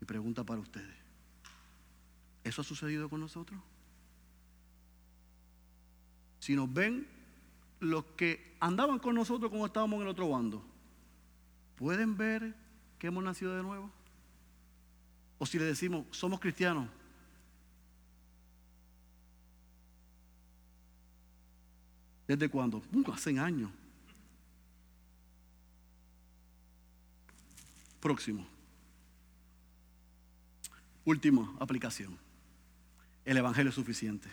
[0.01, 0.95] Y pregunta para ustedes.
[2.43, 3.59] ¿Eso ha sucedido con nosotros?
[6.39, 7.07] Si nos ven
[7.79, 10.63] los que andaban con nosotros como estábamos en el otro bando,
[11.75, 12.55] ¿pueden ver
[12.97, 13.91] que hemos nacido de nuevo?
[15.37, 16.89] O si le decimos, somos cristianos,
[22.29, 22.83] ¿Desde cuándo?
[22.93, 23.71] Uh, hace años.
[27.99, 28.47] Próximo.
[31.05, 32.15] Última aplicación.
[33.25, 34.29] El Evangelio es suficiente.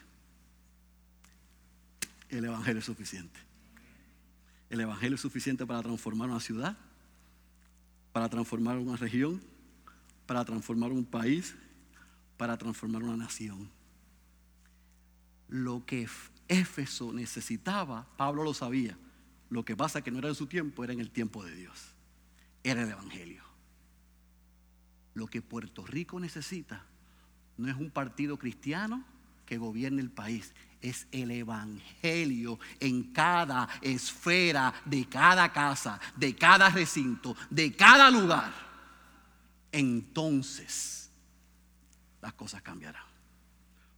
[2.28, 3.40] El Evangelio es suficiente.
[4.68, 6.76] El Evangelio es suficiente para transformar una ciudad,
[8.12, 9.40] para transformar una región,
[10.26, 11.54] para transformar un país,
[12.36, 13.70] para transformar una nación.
[15.48, 16.06] Lo que
[16.48, 18.96] Éfeso necesitaba, Pablo lo sabía.
[19.48, 21.94] Lo que pasa que no era en su tiempo, era en el tiempo de Dios.
[22.62, 23.44] Era el Evangelio.
[25.14, 26.84] Lo que Puerto Rico necesita
[27.56, 29.04] no es un partido cristiano
[29.46, 36.68] que gobierne el país, es el Evangelio en cada esfera, de cada casa, de cada
[36.68, 38.52] recinto, de cada lugar.
[39.72, 41.10] Entonces
[42.20, 43.04] las cosas cambiarán.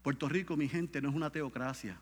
[0.03, 1.99] Puerto Rico, mi gente, no es una teocracia.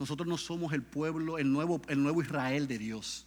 [0.00, 3.26] Nosotros no somos el pueblo, el nuevo, el nuevo Israel de Dios.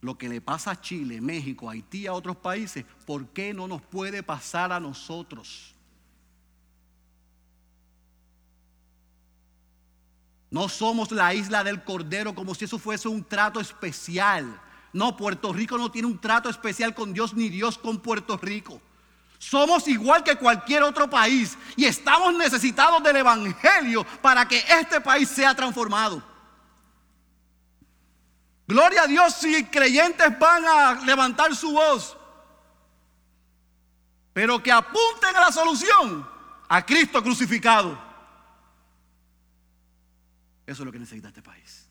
[0.00, 3.82] Lo que le pasa a Chile, México, Haití, a otros países, ¿por qué no nos
[3.82, 5.74] puede pasar a nosotros?
[10.52, 14.60] No somos la isla del Cordero como si eso fuese un trato especial.
[14.92, 18.80] No, Puerto Rico no tiene un trato especial con Dios ni Dios con Puerto Rico.
[19.42, 25.28] Somos igual que cualquier otro país y estamos necesitados del Evangelio para que este país
[25.28, 26.22] sea transformado.
[28.68, 32.16] Gloria a Dios si creyentes van a levantar su voz,
[34.32, 36.24] pero que apunten a la solución,
[36.68, 38.00] a Cristo crucificado.
[40.64, 41.88] Eso es lo que necesita este país.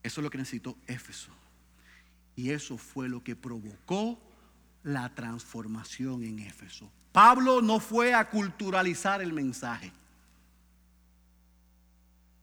[0.00, 1.32] Eso es lo que necesitó Éfeso.
[2.36, 4.25] Y eso fue lo que provocó
[4.86, 6.88] la transformación en Éfeso.
[7.10, 9.92] Pablo no fue a culturalizar el mensaje.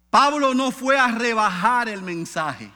[0.10, 2.70] Pablo no fue a rebajar el mensaje.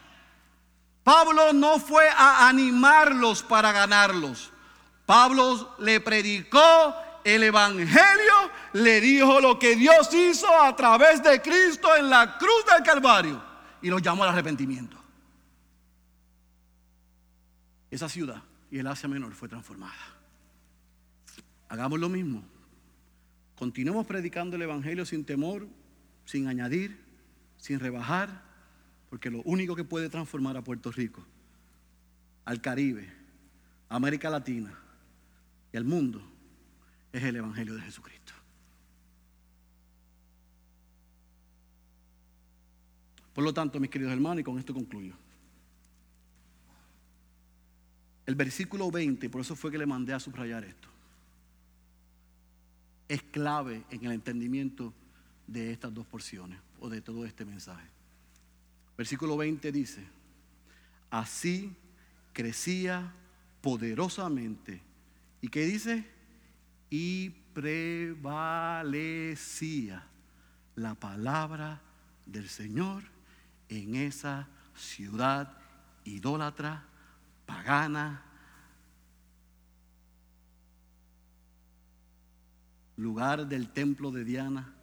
[1.04, 4.52] Pablo no fue a animarlos para ganarlos.
[5.04, 11.94] Pablo le predicó el Evangelio, le dijo lo que Dios hizo a través de Cristo
[11.94, 13.42] en la cruz del Calvario
[13.82, 14.96] y lo llamó al arrepentimiento.
[17.90, 19.94] Esa ciudad y el Asia Menor fue transformada.
[21.68, 22.42] Hagamos lo mismo.
[23.56, 25.66] Continuemos predicando el Evangelio sin temor,
[26.24, 26.98] sin añadir,
[27.56, 28.42] sin rebajar,
[29.10, 31.24] porque lo único que puede transformar a Puerto Rico,
[32.44, 33.12] al Caribe,
[33.88, 34.78] a América Latina
[35.72, 36.22] y al mundo
[37.12, 38.32] es el Evangelio de Jesucristo.
[43.34, 45.14] Por lo tanto, mis queridos hermanos, y con esto concluyo.
[48.28, 50.88] El versículo 20, por eso fue que le mandé a subrayar esto,
[53.08, 54.92] es clave en el entendimiento
[55.46, 57.88] de estas dos porciones o de todo este mensaje.
[58.98, 60.04] Versículo 20 dice,
[61.08, 61.74] así
[62.34, 63.14] crecía
[63.62, 64.82] poderosamente.
[65.40, 66.04] ¿Y qué dice?
[66.90, 68.86] Y prevalecía
[70.76, 71.80] la palabra
[72.26, 73.04] del Señor
[73.70, 75.56] en esa ciudad
[76.04, 76.87] idólatra
[77.48, 78.22] pagana,
[82.98, 84.74] lugar del templo de Diana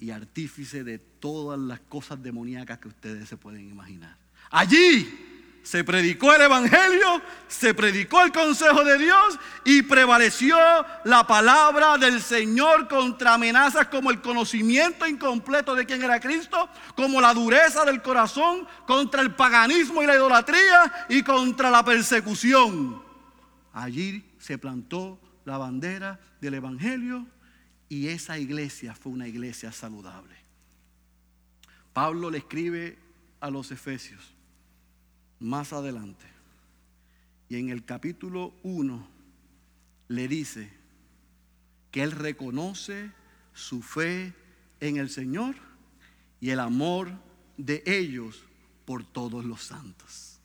[0.00, 4.16] y artífice de todas las cosas demoníacas que ustedes se pueden imaginar.
[4.50, 5.29] Allí
[5.62, 10.56] se predicó el Evangelio, se predicó el consejo de Dios y prevaleció
[11.04, 17.20] la palabra del Señor contra amenazas como el conocimiento incompleto de quién era Cristo, como
[17.20, 23.02] la dureza del corazón, contra el paganismo y la idolatría y contra la persecución.
[23.72, 27.26] Allí se plantó la bandera del Evangelio
[27.88, 30.36] y esa iglesia fue una iglesia saludable.
[31.92, 32.98] Pablo le escribe
[33.40, 34.39] a los efesios
[35.40, 36.24] más adelante.
[37.48, 39.08] Y en el capítulo 1
[40.08, 40.70] le dice
[41.90, 43.10] que él reconoce
[43.52, 44.34] su fe
[44.78, 45.56] en el Señor
[46.40, 47.10] y el amor
[47.56, 48.44] de ellos
[48.84, 50.40] por todos los santos.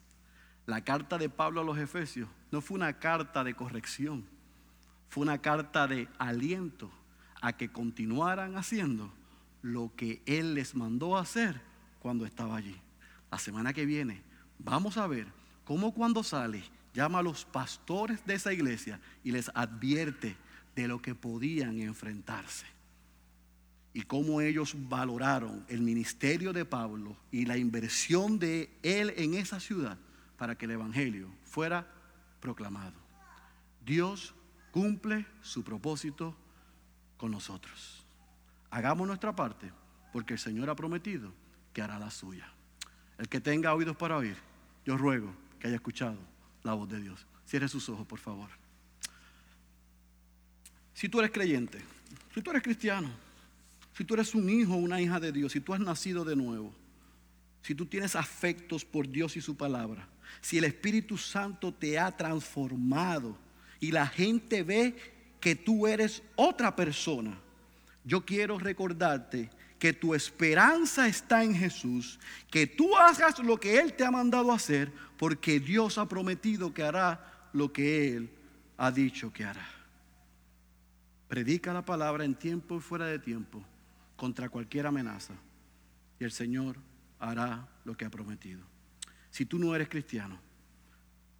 [0.66, 4.26] La carta de Pablo a los Efesios no fue una carta de corrección,
[5.10, 6.92] fue una carta de aliento
[7.42, 9.14] a que continuaran haciendo
[9.62, 11.62] lo que Él les mandó hacer
[12.00, 12.76] cuando estaba allí.
[13.32, 14.24] La semana que viene
[14.60, 15.28] Vamos a ver
[15.64, 20.38] cómo cuando sale llama a los pastores de esa iglesia y les advierte
[20.76, 22.66] de lo que podían enfrentarse.
[23.96, 29.62] y cómo ellos valoraron el ministerio de Pablo y la inversión de él en esa
[29.62, 29.98] ciudad
[30.38, 31.88] para que el Evangelio fuera
[32.42, 33.00] proclamado.
[33.86, 34.36] Dios
[34.72, 36.36] cumple su propósito
[37.16, 38.06] con nosotros.
[38.70, 39.72] Hagamos nuestra parte
[40.12, 41.32] porque el Señor ha prometido
[41.72, 42.52] que hará la suya.
[43.18, 44.36] El que tenga oídos para oír,
[44.86, 46.18] yo ruego que haya escuchado
[46.64, 47.26] la voz de Dios.
[47.46, 48.50] Cierre sus ojos, por favor.
[50.94, 51.80] Si tú eres creyente,
[52.34, 53.10] si tú eres cristiano,
[53.96, 56.36] si tú eres un hijo o una hija de Dios, si tú has nacido de
[56.36, 56.74] nuevo,
[57.62, 60.08] si tú tienes afectos por Dios y su palabra,
[60.42, 63.38] si el Espíritu Santo te ha transformado
[63.80, 64.96] y la gente ve
[65.40, 67.38] que tú eres otra persona,
[68.04, 69.50] yo quiero recordarte
[69.86, 72.20] que tu esperanza está en Jesús,
[72.50, 76.82] que tú hagas lo que Él te ha mandado hacer, porque Dios ha prometido que
[76.82, 78.32] hará lo que Él
[78.78, 79.70] ha dicho que hará.
[81.28, 83.64] Predica la palabra en tiempo y fuera de tiempo
[84.16, 85.36] contra cualquier amenaza
[86.20, 86.78] y el Señor
[87.20, 88.64] hará lo que ha prometido.
[89.30, 90.40] Si tú no eres cristiano,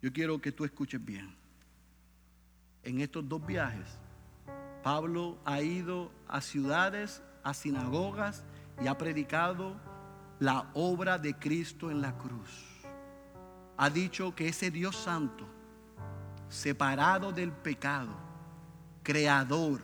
[0.00, 1.34] yo quiero que tú escuches bien.
[2.84, 3.88] En estos dos viajes,
[4.84, 8.42] Pablo ha ido a ciudades, a sinagogas
[8.82, 9.76] y ha predicado
[10.40, 12.50] la obra de Cristo en la cruz.
[13.76, 15.46] Ha dicho que ese Dios santo,
[16.48, 18.10] separado del pecado,
[19.04, 19.80] creador,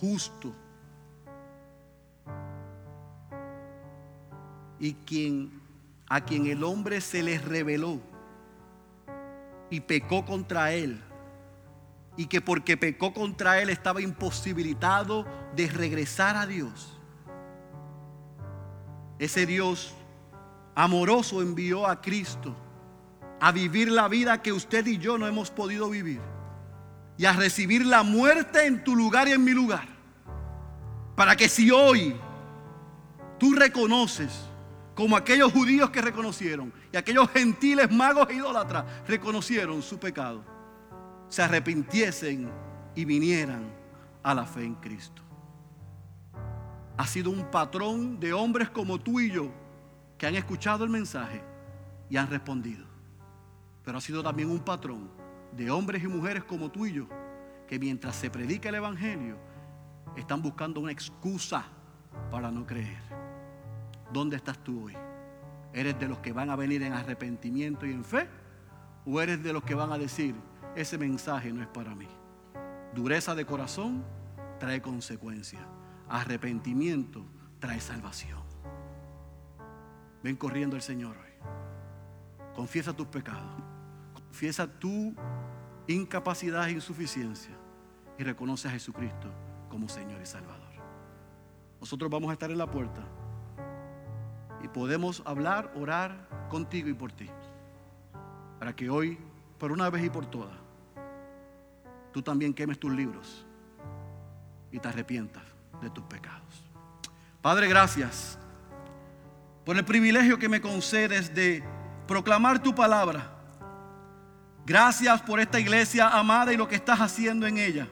[0.00, 0.52] justo,
[4.80, 5.62] y quien
[6.08, 8.00] a quien el hombre se le reveló
[9.70, 11.00] y pecó contra él
[12.16, 16.98] y que porque pecó contra él estaba imposibilitado de regresar a Dios.
[19.18, 19.94] Ese Dios
[20.74, 22.54] amoroso envió a Cristo
[23.40, 26.20] a vivir la vida que usted y yo no hemos podido vivir
[27.16, 29.86] y a recibir la muerte en tu lugar y en mi lugar.
[31.14, 32.16] Para que si hoy
[33.38, 34.32] tú reconoces
[34.94, 40.53] como aquellos judíos que reconocieron y aquellos gentiles magos e idólatras reconocieron su pecado,
[41.34, 42.48] se arrepintiesen
[42.94, 43.64] y vinieran
[44.22, 45.20] a la fe en Cristo.
[46.96, 49.50] Ha sido un patrón de hombres como tú y yo
[50.16, 51.42] que han escuchado el mensaje
[52.08, 52.86] y han respondido.
[53.84, 55.10] Pero ha sido también un patrón
[55.50, 57.08] de hombres y mujeres como tú y yo
[57.66, 59.36] que mientras se predica el Evangelio
[60.14, 61.64] están buscando una excusa
[62.30, 63.02] para no creer.
[64.12, 64.96] ¿Dónde estás tú hoy?
[65.72, 68.28] ¿Eres de los que van a venir en arrepentimiento y en fe?
[69.04, 70.36] ¿O eres de los que van a decir,
[70.76, 72.08] ese mensaje no es para mí?
[72.94, 74.04] Dureza de corazón
[74.58, 75.60] trae consecuencia.
[76.08, 77.24] Arrepentimiento
[77.58, 78.42] trae salvación.
[80.22, 82.54] Ven corriendo al Señor hoy.
[82.54, 83.62] Confiesa tus pecados.
[84.14, 85.14] Confiesa tu
[85.86, 87.54] incapacidad e insuficiencia.
[88.18, 89.28] Y reconoce a Jesucristo
[89.68, 90.64] como Señor y Salvador.
[91.80, 93.02] Nosotros vamos a estar en la puerta
[94.62, 97.28] y podemos hablar, orar contigo y por ti.
[98.58, 99.18] Para que hoy,
[99.58, 100.63] por una vez y por todas,
[102.14, 103.44] tú también quemes tus libros
[104.70, 105.42] y te arrepientas
[105.82, 106.64] de tus pecados.
[107.42, 108.38] Padre, gracias
[109.64, 111.64] por el privilegio que me concedes de
[112.06, 113.32] proclamar tu palabra.
[114.64, 117.88] Gracias por esta iglesia amada y lo que estás haciendo en ella.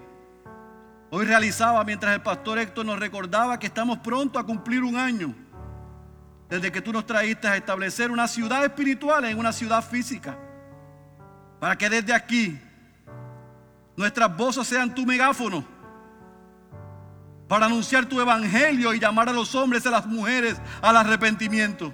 [1.10, 5.34] Hoy realizaba mientras el pastor Héctor nos recordaba que estamos pronto a cumplir un año
[6.48, 10.38] desde que tú nos traíste a establecer una ciudad espiritual en una ciudad física.
[11.58, 12.60] Para que desde aquí
[13.96, 15.64] nuestras voces sean tu megáfono.
[17.48, 21.92] Para anunciar tu evangelio y llamar a los hombres y a las mujeres al arrepentimiento.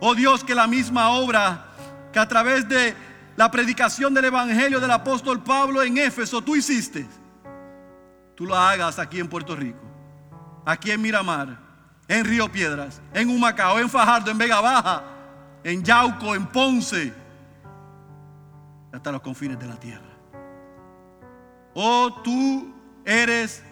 [0.00, 1.66] Oh Dios, que la misma obra
[2.12, 2.94] que a través de
[3.36, 7.06] la predicación del evangelio del apóstol Pablo en Éfeso tú hiciste,
[8.34, 9.80] tú lo hagas aquí en Puerto Rico,
[10.64, 11.64] aquí en Miramar
[12.08, 15.02] en Río Piedras, en Humacao, en Fajardo, en Vega Baja,
[15.62, 17.12] en Yauco, en Ponce,
[18.92, 20.13] hasta los confines de la tierra.
[21.74, 22.72] Oh, tú
[23.04, 23.62] eres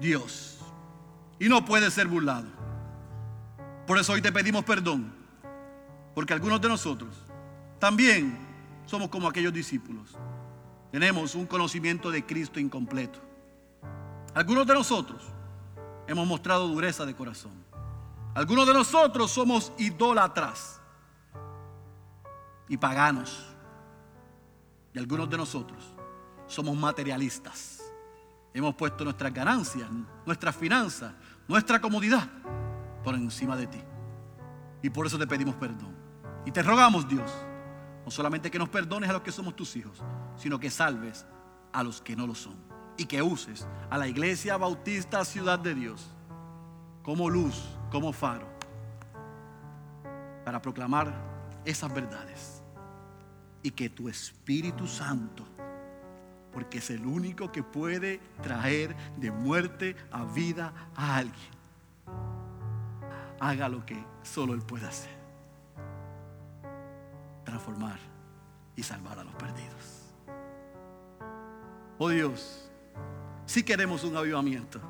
[0.00, 0.58] Dios
[1.38, 2.48] y no puedes ser burlado.
[3.86, 5.12] Por eso hoy te pedimos perdón,
[6.14, 7.14] porque algunos de nosotros
[7.78, 8.36] también
[8.86, 10.16] somos como aquellos discípulos.
[10.90, 13.20] Tenemos un conocimiento de Cristo incompleto.
[14.34, 15.22] Algunos de nosotros
[16.06, 17.52] hemos mostrado dureza de corazón.
[18.34, 20.80] Algunos de nosotros somos idólatras
[22.68, 23.44] y paganos.
[24.92, 25.94] Y algunos de nosotros
[26.48, 27.80] somos materialistas.
[28.52, 29.88] Hemos puesto nuestras ganancias,
[30.26, 31.12] nuestras finanzas,
[31.46, 32.28] nuestra comodidad
[33.04, 33.80] por encima de ti.
[34.82, 35.94] Y por eso te pedimos perdón.
[36.44, 37.30] Y te rogamos, Dios,
[38.04, 40.02] no solamente que nos perdones a los que somos tus hijos,
[40.36, 41.24] sino que salves
[41.72, 42.56] a los que no lo son.
[42.98, 46.10] y que uses a la Iglesia Bautista Ciudad de Dios
[47.02, 48.46] como luz, como faro,
[50.44, 51.14] para proclamar
[51.64, 52.62] esas verdades.
[53.62, 55.44] Y que tu Espíritu Santo,
[56.52, 61.50] porque es el único que puede traer de muerte a vida a alguien,
[63.40, 65.16] haga lo que solo Él puede hacer.
[67.44, 67.98] Transformar
[68.76, 70.12] y salvar a los perdidos.
[71.98, 72.70] Oh Dios,
[73.44, 74.80] si queremos un avivamiento,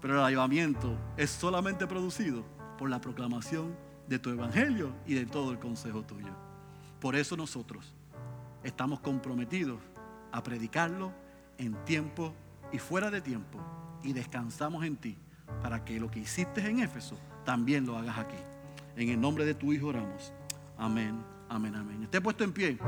[0.00, 2.44] pero el avivamiento es solamente producido
[2.76, 3.76] por la proclamación
[4.08, 6.34] de tu evangelio y de todo el consejo tuyo.
[7.00, 7.94] Por eso nosotros
[8.64, 9.78] estamos comprometidos
[10.32, 11.12] a predicarlo
[11.58, 12.34] en tiempo
[12.72, 13.58] y fuera de tiempo
[14.02, 15.16] y descansamos en ti
[15.62, 18.38] para que lo que hiciste en Éfeso también lo hagas aquí.
[18.96, 20.32] En el nombre de tu Hijo oramos.
[20.76, 22.02] Amén, amén, amén.
[22.02, 22.78] Esté puesto en pie.